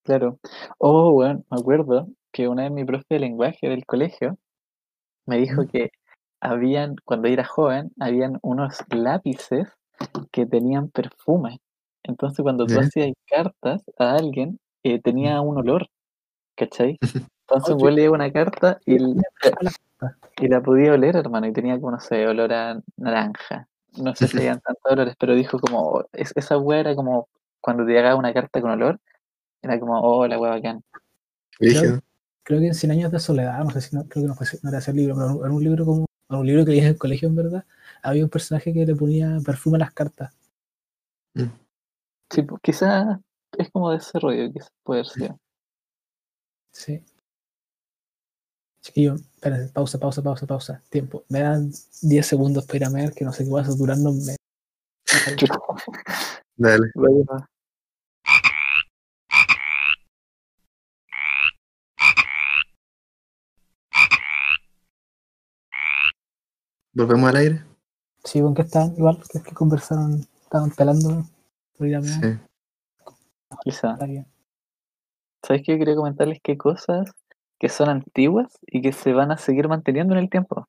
[0.04, 0.38] Claro.
[0.78, 4.38] Oh, bueno, me acuerdo que una vez mi profe de lenguaje del colegio
[5.26, 5.90] me dijo que
[6.40, 9.66] habían, cuando era joven, habían unos lápices
[10.30, 11.58] que tenían perfume.
[12.04, 15.88] Entonces, cuando tú hacías cartas a alguien, eh, tenía un olor,
[16.56, 16.96] ¿cachai?
[17.48, 17.82] Entonces, Oye.
[17.84, 19.22] vos leías una carta y, la-
[20.36, 23.66] y la podía oler, hermano, y tenía como, no sé, olor a naranja.
[23.96, 27.28] No sé si habían tantos olores, pero dijo como, es- esa weá era como,
[27.60, 29.00] cuando te llegaba una carta con olor,
[29.62, 30.82] era como, oh, la weá bacán.
[31.58, 32.00] Brígido.
[32.42, 34.46] Creo que en 100 años de soledad, no sé si no, creo que no, fue,
[34.62, 36.86] no era ese libro, pero era un libro como, era un libro que leí en
[36.86, 37.64] el colegio en verdad,
[38.02, 40.34] había un personaje que le ponía perfume a las cartas.
[42.30, 43.18] Sí, pues, quizás
[43.56, 45.34] es como de ese rollo, quizás puede ser.
[46.72, 47.02] Sí.
[48.80, 50.82] Chiquillo, espérense, pausa, pausa, pausa, pausa.
[50.90, 51.24] Tiempo.
[51.28, 51.70] Me dan
[52.02, 54.14] 10 segundos para ir a ver, que no sé qué va a saturarnos.
[54.14, 54.36] Me...
[56.56, 56.90] Dale.
[56.94, 57.48] Vaya.
[66.92, 67.64] Volvemos al aire.
[68.24, 68.94] Sí, ¿con qué están?
[68.96, 71.24] Igual, que, que conversaron, estaban pelando
[71.76, 72.10] por ir a ver.
[72.10, 72.38] Sí.
[73.62, 73.96] Quizá.
[73.96, 75.72] ¿Sabes qué?
[75.72, 77.10] Yo quería comentarles qué cosas
[77.58, 80.68] que son antiguas y que se van a seguir manteniendo en el tiempo.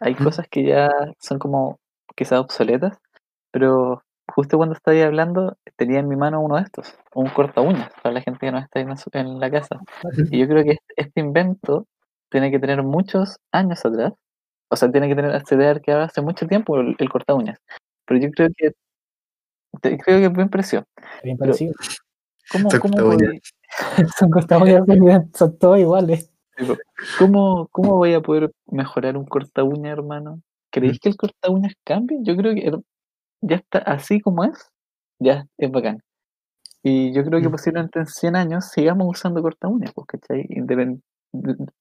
[0.00, 0.24] Hay Mm.
[0.24, 1.78] cosas que ya son como
[2.14, 2.98] quizás obsoletas,
[3.50, 7.90] pero justo cuando estaba hablando tenía en mi mano uno de estos, un corta uñas,
[8.02, 9.80] para la gente que no está en, la casa.
[10.34, 11.86] Y yo creo que este, este invento
[12.30, 14.12] tiene que tener muchos años atrás,
[14.68, 17.58] o sea, tiene que tener acceder que hace mucho tiempo el, el corta uñas.
[18.04, 18.72] Pero yo creo que
[19.80, 20.84] te- creo que es buen precio.
[21.22, 21.74] Bien parecido.
[22.50, 22.70] ¿Cómo,
[24.18, 24.68] son cortadas
[25.34, 26.30] son todos iguales.
[27.18, 30.40] ¿Cómo, ¿Cómo voy a poder mejorar un corta uña, hermano?
[30.70, 32.18] ¿Creéis que el corta uñas cambie?
[32.22, 32.70] Yo creo que
[33.42, 34.70] ya está así como es,
[35.18, 36.02] ya es bacán.
[36.82, 37.52] Y yo creo que Mm.
[37.52, 40.46] posiblemente en 100 años sigamos usando corta uñas, pues, ¿cachai?
[40.48, 41.02] Independ-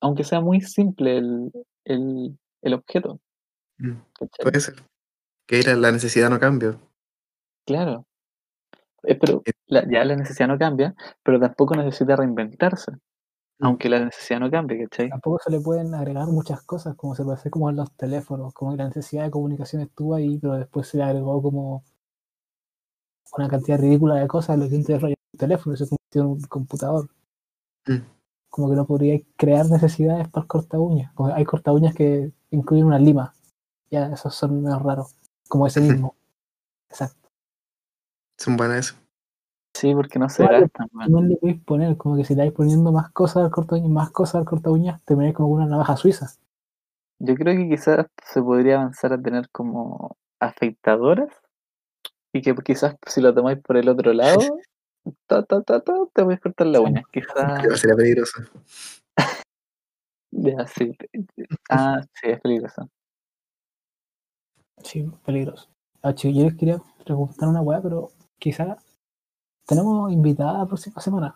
[0.01, 1.51] aunque sea muy simple el,
[1.85, 3.19] el, el objeto,
[3.77, 4.43] Mm, ¿cachai?
[4.43, 4.75] Puede ser.
[5.47, 6.77] Que la, la necesidad no cambia.
[7.65, 8.05] Claro.
[9.07, 9.51] Eh, pero Eh.
[9.67, 13.65] la- ya la necesidad no cambia, pero tampoco necesita reinventarse, Mm.
[13.65, 15.09] aunque la necesidad no cambie, ¿cachai?
[15.09, 18.53] Tampoco se le pueden agregar muchas cosas, como se puede hacer como en los teléfonos,
[18.53, 21.83] como que la necesidad de comunicación estuvo ahí, pero después se le agregó como
[23.37, 26.41] una cantidad ridícula de cosas, lo que antes rollo un teléfono se convirtió en un
[26.43, 27.09] computador.
[27.87, 27.97] Mm.
[28.49, 31.11] Como que no podría crear necesidades para el corta uñas.
[31.13, 33.33] Como hay corta uñas que incluyen una lima.
[33.91, 35.13] Ya, esos son menos raros.
[35.49, 36.15] Como ese mismo.
[36.89, 37.24] Exacto.
[38.37, 38.95] Son buenas eso.
[39.75, 40.71] Sí, porque no se weón.
[41.09, 43.89] No le podéis poner, como que si le vais poniendo más cosas al corta uñas,
[43.89, 46.27] más cosas al corta uñas, termináis como una navaja suiza.
[47.19, 51.29] Yo creo que quizás se podría avanzar a tener como afeitadoras
[52.33, 54.39] y que quizás si lo tomáis por el otro lado,
[55.27, 57.03] ta, ta, ta, ta, te voy a cortar la uña.
[57.11, 58.43] Quizás, Pero sería peligroso.
[60.31, 60.97] ya, sí.
[61.69, 62.89] Ah, sí, es peligroso.
[64.83, 65.69] Sí, peligroso.
[66.01, 68.77] Ah, chicos, yo les quería preguntar una weá, pero quizás
[69.65, 71.35] tenemos invitada la próxima semana.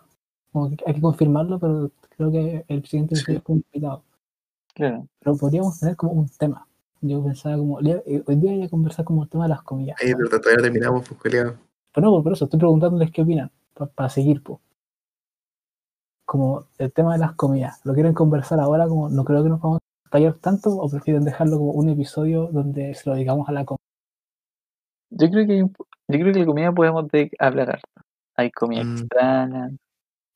[0.51, 3.35] Como que hay que confirmarlo, pero creo que el siguiente Sí.
[3.35, 4.03] es como invitado.
[4.73, 5.07] Claro.
[5.19, 6.65] Pero podríamos tener como un tema.
[7.01, 9.97] Yo pensaba como, eh, hoy día voy a conversar como el tema de las comidas.
[10.01, 11.19] Ahí, pero todavía no terminamos, pues.
[11.21, 11.57] Pero
[12.11, 14.59] no, por eso estoy preguntándoles qué opinan, pa- para seguir, po.
[16.25, 17.79] Como el tema de las comidas.
[17.85, 18.87] ¿Lo quieren conversar ahora?
[18.87, 22.47] Como no creo que nos vamos a tallar tanto, o prefieren dejarlo como un episodio
[22.51, 23.79] donde se lo digamos a la comida.
[25.11, 25.73] Yo creo que hay un-
[26.09, 28.01] yo creo que la comida podemos de hablar harto.
[28.35, 28.97] Hay comida Mm.
[28.99, 29.69] extraña.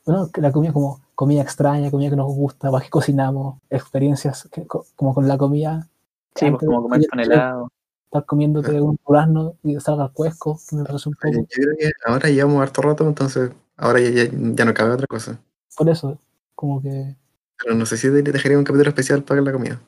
[0.06, 4.66] Bueno, que la comida como comida extraña, comida que nos gusta, qué cocinamos, experiencias que-
[4.68, 5.88] co- como con la comida.
[6.36, 7.70] Sí, pues Antes como comer con helado.
[8.06, 11.48] Estar comiéndote un durazno y salga cuesco, que me parece un Yo poco.
[11.50, 15.40] creo que ahora llevamos harto rato, entonces ahora ya, ya, ya no cabe otra cosa.
[15.78, 16.20] Por eso,
[16.56, 17.16] como que,
[17.64, 19.80] Pero no sé si dejaría un capítulo especial para la comida.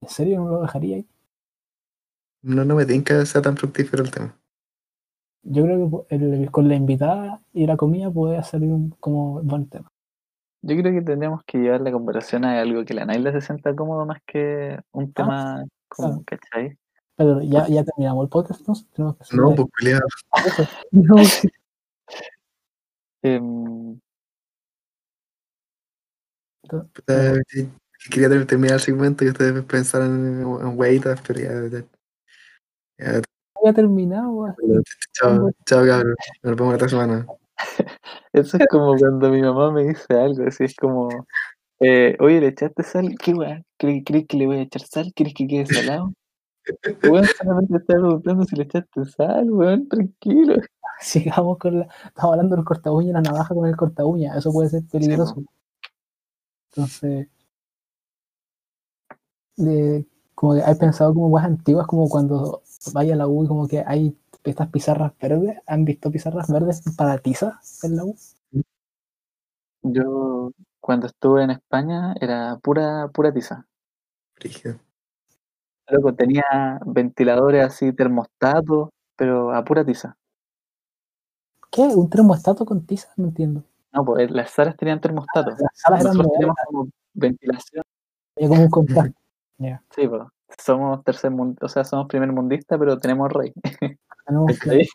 [0.00, 1.06] ¿en serio no lo dejaría ahí?
[2.42, 4.36] No, no me tinca que sea tan fructífero el tema.
[5.44, 9.68] Yo creo que el- con la invitada y la comida puede salir un como buen
[9.68, 9.90] tema.
[10.62, 13.74] Yo creo que tendríamos que llevar la conversación a algo que la Naila se sienta
[13.74, 16.76] cómodo más que un tema como, ¿cachai?
[17.16, 19.68] Pero ya, ya terminamos el podcast, entonces tenemos que No, pues
[20.58, 20.68] eso.
[20.92, 21.16] No.
[23.24, 24.00] Em,
[28.10, 31.84] Quería ter- terminar el segmento y ustedes pensaron en, en weitas, pero ya, ya,
[32.98, 33.22] ya,
[33.62, 34.30] ya terminado.
[34.30, 34.54] weón.
[35.12, 36.14] Chao, chao cabrón.
[36.42, 37.26] Nos vemos la otra semana.
[38.32, 41.08] eso es como cuando mi mamá me dice algo, así es como,
[41.80, 43.14] eh, oye, ¿le echaste sal?
[43.18, 43.62] ¿Qué weá?
[43.78, 45.12] ¿Crees, crees que le voy a echar sal?
[45.14, 46.12] ¿Quieres que quede salado?
[47.02, 50.56] Weón, solamente estaba preguntando si le echaste sal, weón, tranquilo.
[51.00, 51.88] Sigamos con la.
[52.06, 54.36] Estamos hablando del corta uña y la navaja con el corta uña.
[54.36, 55.42] Eso puede ser peligroso.
[56.70, 57.28] Entonces.
[59.56, 60.06] de-
[60.42, 62.62] como que hay pensado como weas antiguas, como cuando
[62.92, 65.56] vaya a la U y como que hay estas pizarras verdes.
[65.68, 68.16] ¿Han visto pizarras verdes para tiza en la U?
[69.82, 73.68] Yo, cuando estuve en España, era pura, pura tiza.
[74.34, 74.80] Brígido.
[75.86, 80.16] Loco, tenía ventiladores así, termostatos, pero a pura tiza.
[81.70, 81.82] ¿Qué?
[81.82, 83.10] ¿Un termostato con tiza?
[83.16, 83.62] No entiendo.
[83.92, 85.54] No, pues las salas tenían termostatos.
[85.60, 87.84] Las salas eran Nosotros modernas, teníamos como ventilación.
[88.36, 89.21] había como un contraste.
[89.62, 89.82] Ya.
[89.94, 90.22] Sí, pues.
[90.58, 93.52] Somos tercer mundo, o sea, somos primer mundista, pero tenemos rey.
[94.26, 94.88] Tenemos clase.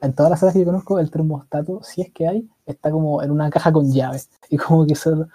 [0.00, 3.22] en todas las salas que yo conozco, el termostato, si es que hay, está como
[3.22, 4.20] en una caja con llave.
[4.50, 5.28] Y como que solo,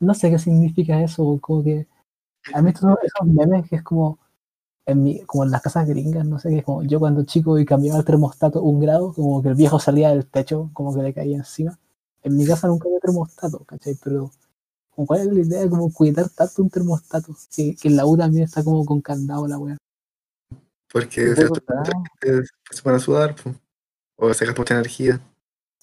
[0.00, 1.86] no sé qué significa eso, como que
[2.54, 4.18] a mí estos esos memes que es como
[4.86, 7.58] en mi, como en las casas gringas, no sé, que es como yo cuando chico
[7.58, 11.02] y cambiaba el termostato un grado, como que el viejo salía del techo, como que
[11.02, 11.78] le caía encima.
[12.22, 13.96] En mi casa nunca había termostato, ¿cachai?
[14.02, 14.30] Pero
[14.94, 17.34] ¿cuál es la idea de como cuidar tanto un termostato?
[17.54, 19.76] Que, que en la U también está como con candado la wea.
[20.92, 21.48] Porque se
[22.70, 23.56] se van a sudar, pues.
[24.16, 25.20] o se gasta mucha energía.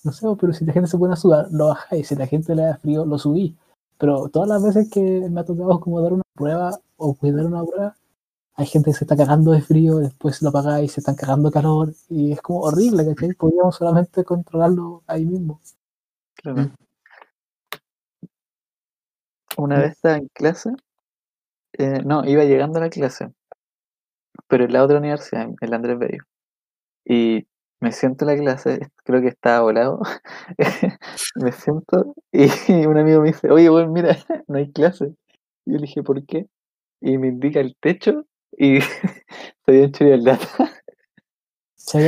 [0.03, 2.07] No sé, pero si la gente se pone a sudar, lo bajáis.
[2.07, 3.57] Si la gente le da frío, lo subí.
[3.97, 7.63] Pero todas las veces que me ha tocado como dar una prueba o cuidar una
[7.65, 7.95] prueba,
[8.53, 11.53] hay gente que se está cagando de frío, después lo apagáis, se están cagando de
[11.53, 13.33] calor, y es como horrible, ¿cachai?
[13.33, 15.59] Podríamos solamente controlarlo ahí mismo.
[16.35, 16.63] Claro.
[16.63, 16.71] Mm.
[19.59, 20.69] Una vez estaba en clase,
[21.73, 23.33] eh, no, iba llegando a la clase,
[24.47, 26.23] pero en la otra universidad, en la Andrés Bello.
[27.05, 27.45] Y
[27.81, 29.99] me siento en la clase, creo que estaba volado,
[31.35, 32.47] me siento y
[32.87, 35.13] un amigo me dice, oye, bueno, mira, no hay clase.
[35.65, 36.47] Y yo le dije, ¿por qué?
[37.01, 38.25] Y me indica el techo
[38.57, 39.13] y se
[39.67, 40.71] habían choreado el data.
[41.75, 41.99] ¿Se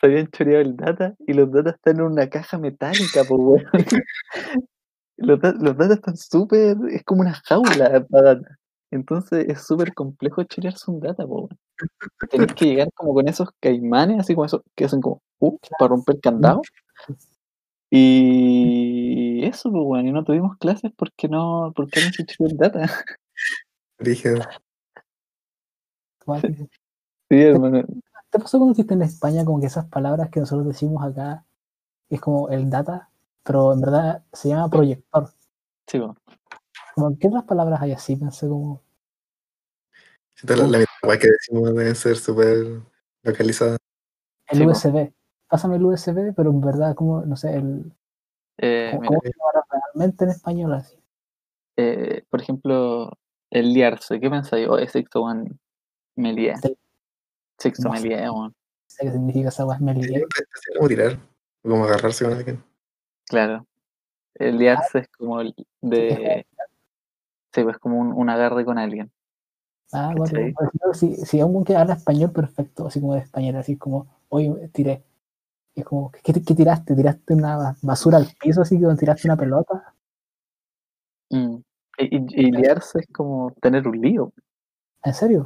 [0.00, 3.64] se habían choreado el data y los datas están en una caja metálica, pues weón.
[5.16, 8.58] Los, los datas están súper, es como una jaula para data.
[8.90, 11.48] Entonces es súper complejo chorearse un data, weón.
[12.30, 15.88] Tenés que llegar como con esos caimanes, así como esos que hacen como uh, para
[15.88, 16.62] romper candado.
[17.90, 22.90] Y eso, pues weón, y no tuvimos clases porque no, porque alguien se el data.
[26.24, 26.68] Cuático.
[27.30, 27.82] Sí, hermano.
[28.30, 31.46] ¿Te pasó cuando estuviste en España como que esas palabras que nosotros decimos acá
[32.10, 33.10] es como el data,
[33.44, 35.28] pero en verdad se llama proyector?
[35.86, 36.16] Sí, po.
[36.94, 38.16] Como, ¿Qué otras palabras hay así?
[38.16, 38.82] Pensé como,
[40.42, 42.82] la, la mitad de weas que decimos deben ser súper
[43.22, 43.78] localizadas.
[44.48, 44.66] el Sí.
[44.66, 45.12] USB.
[45.48, 47.92] Pásame el USB, pero en verdad como, no sé, el,
[48.58, 50.96] Eh, como, mira, ¿cómo realmente en español así?
[51.76, 53.10] eh, por ejemplo,
[53.50, 54.20] el liarse.
[54.20, 54.68] ¿Qué pensáis?
[54.68, 55.58] Oh, es sexto, weón.
[56.16, 56.56] Me lié.
[56.58, 56.76] Sí.
[57.58, 58.54] Sexto me No lié, weón.
[58.86, 60.18] Sé qué significa esa weá, me lié.
[60.18, 61.18] Es como tirar,
[61.64, 62.62] o como agarrarse con alguien.
[63.26, 63.66] Claro.
[64.34, 66.46] El liarse es como el de.
[67.52, 69.12] Sí, pues como un, un agarre con alguien.
[69.92, 70.32] Ah, bueno,
[70.92, 75.04] si, si un que habla español perfecto, así como de español, así como, oye, tiré.
[75.74, 76.94] Es como, ¿qué, qué tiraste?
[76.96, 79.94] ¿Tiraste una ba- basura al piso así que tiraste una pelota?
[81.30, 81.56] Mm.
[81.98, 84.32] Y, y- y liarse es como tener un lío.
[85.04, 85.44] ¿En serio?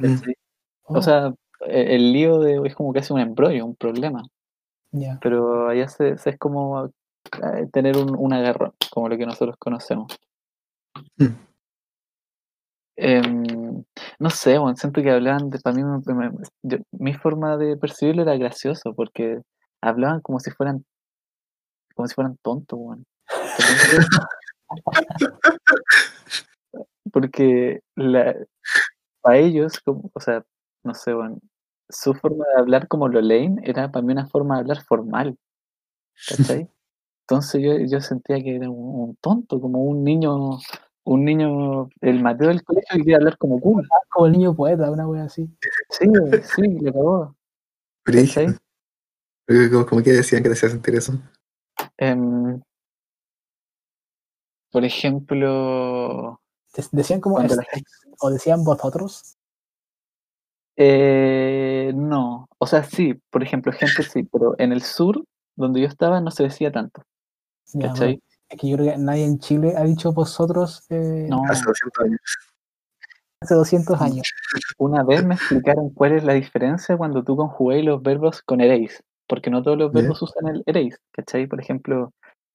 [0.83, 1.33] Oh, O sea,
[1.67, 4.23] e- el lío de, es como casi un embrollo, un problema.
[4.91, 5.19] ya.
[5.21, 6.89] Pero allá se, se es como
[7.71, 10.15] tener un, un agarrón, como lo que nosotros conocemos.
[11.17, 11.27] Mm.
[12.97, 13.83] Em,
[14.19, 16.31] no sé, bueno, siento que hablaban de, para mí, me- me-
[16.63, 19.39] yo- mi forma de percibirlo era gracioso, porque
[19.81, 20.83] hablaban como si fueran,
[21.95, 23.05] como si fueran tontos, weón.
[27.11, 28.35] Porque la,
[29.21, 30.43] para ellos, como, o sea,
[30.83, 31.39] no sé, bueno,
[31.89, 35.37] su forma de hablar como lo leen era para mí una forma de hablar formal,
[36.27, 36.69] ¿cachai?
[37.29, 40.57] Entonces yo, yo sentía que era un, un tonto, como un niño,
[41.03, 43.87] un niño, el Mateo del colegio que quería hablar como cool.
[44.09, 45.47] Como el niño poeta, una wea así.
[45.91, 46.07] Sí,
[46.55, 47.35] sí, le cagó.
[49.71, 51.13] Como, como que decían que te hacía sentir eso.
[51.97, 52.59] Em,
[54.71, 56.41] por ejemplo,
[56.75, 57.83] De- Decían como, "Este",
[58.19, 59.35] o decían vosotros.
[60.77, 65.23] eh, no, o sea, sí, por ejemplo, gente sí, pero en el sur,
[65.57, 67.03] donde yo estaba, no se decía tanto,
[67.73, 68.07] Ya, ¿cachai?
[68.07, 71.65] bueno, es que yo creo que nadie en Chile ha dicho vosotros eh, No, Hace
[71.65, 72.19] 200 años.
[73.41, 74.31] hace 200 años.
[74.77, 79.03] una vez me explicaron cuál es la diferencia cuando tú conjugáis los verbos con eréis,
[79.27, 81.47] porque no todos los verbos usan el eréis, ¿cachai?
[81.47, 82.11] Por ejemplo,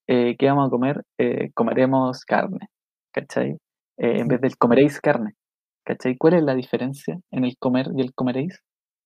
[0.09, 1.03] eh, ¿qué vamos a comer?
[1.19, 2.69] Eh, comeremos carne,
[3.13, 3.53] ¿cachai?
[3.97, 5.35] Eh, en vez del comeréis carne,
[5.87, 6.17] ¿cachai?
[6.17, 8.61] ¿Cuál es la diferencia en el comer y el comeréis?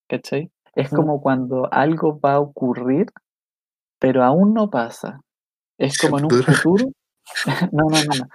[0.08, 0.50] ¿cachai?
[0.74, 3.06] Es como cuando algo va a ocurrir,
[3.98, 5.20] pero aún no pasa.
[5.78, 6.90] Es como en un Futuro.
[7.72, 8.26] No, no, no, no.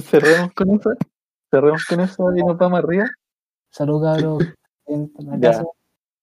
[0.00, 0.90] Cerremos con eso.
[1.50, 3.06] Cerremos con eso y nos vamos arriba.
[3.70, 4.44] Salud, cabros.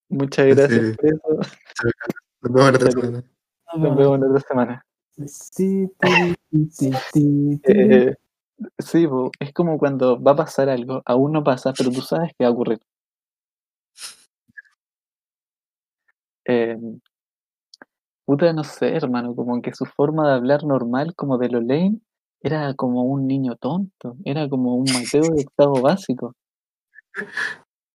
[0.10, 0.54] Muchas Sí.
[0.54, 1.22] gracias por eso.
[2.42, 3.24] Nos vemos la otra semana.
[3.76, 4.20] Nos vemos.
[4.20, 4.86] la otra semana.
[5.56, 5.88] Ti,
[6.78, 7.62] ti, ti.
[7.64, 8.16] Eh,
[8.80, 9.08] sí,
[9.40, 12.50] es como cuando va a pasar algo, aún no pasa, pero tú sabes que va
[12.50, 12.80] a ocurrir.
[16.48, 16.78] Eh,
[18.26, 22.00] puta, no sé, hermano, como que su forma de hablar normal, como de lo Lane,
[22.42, 26.36] era como un niño tonto, era como un Mateo de octavo básico.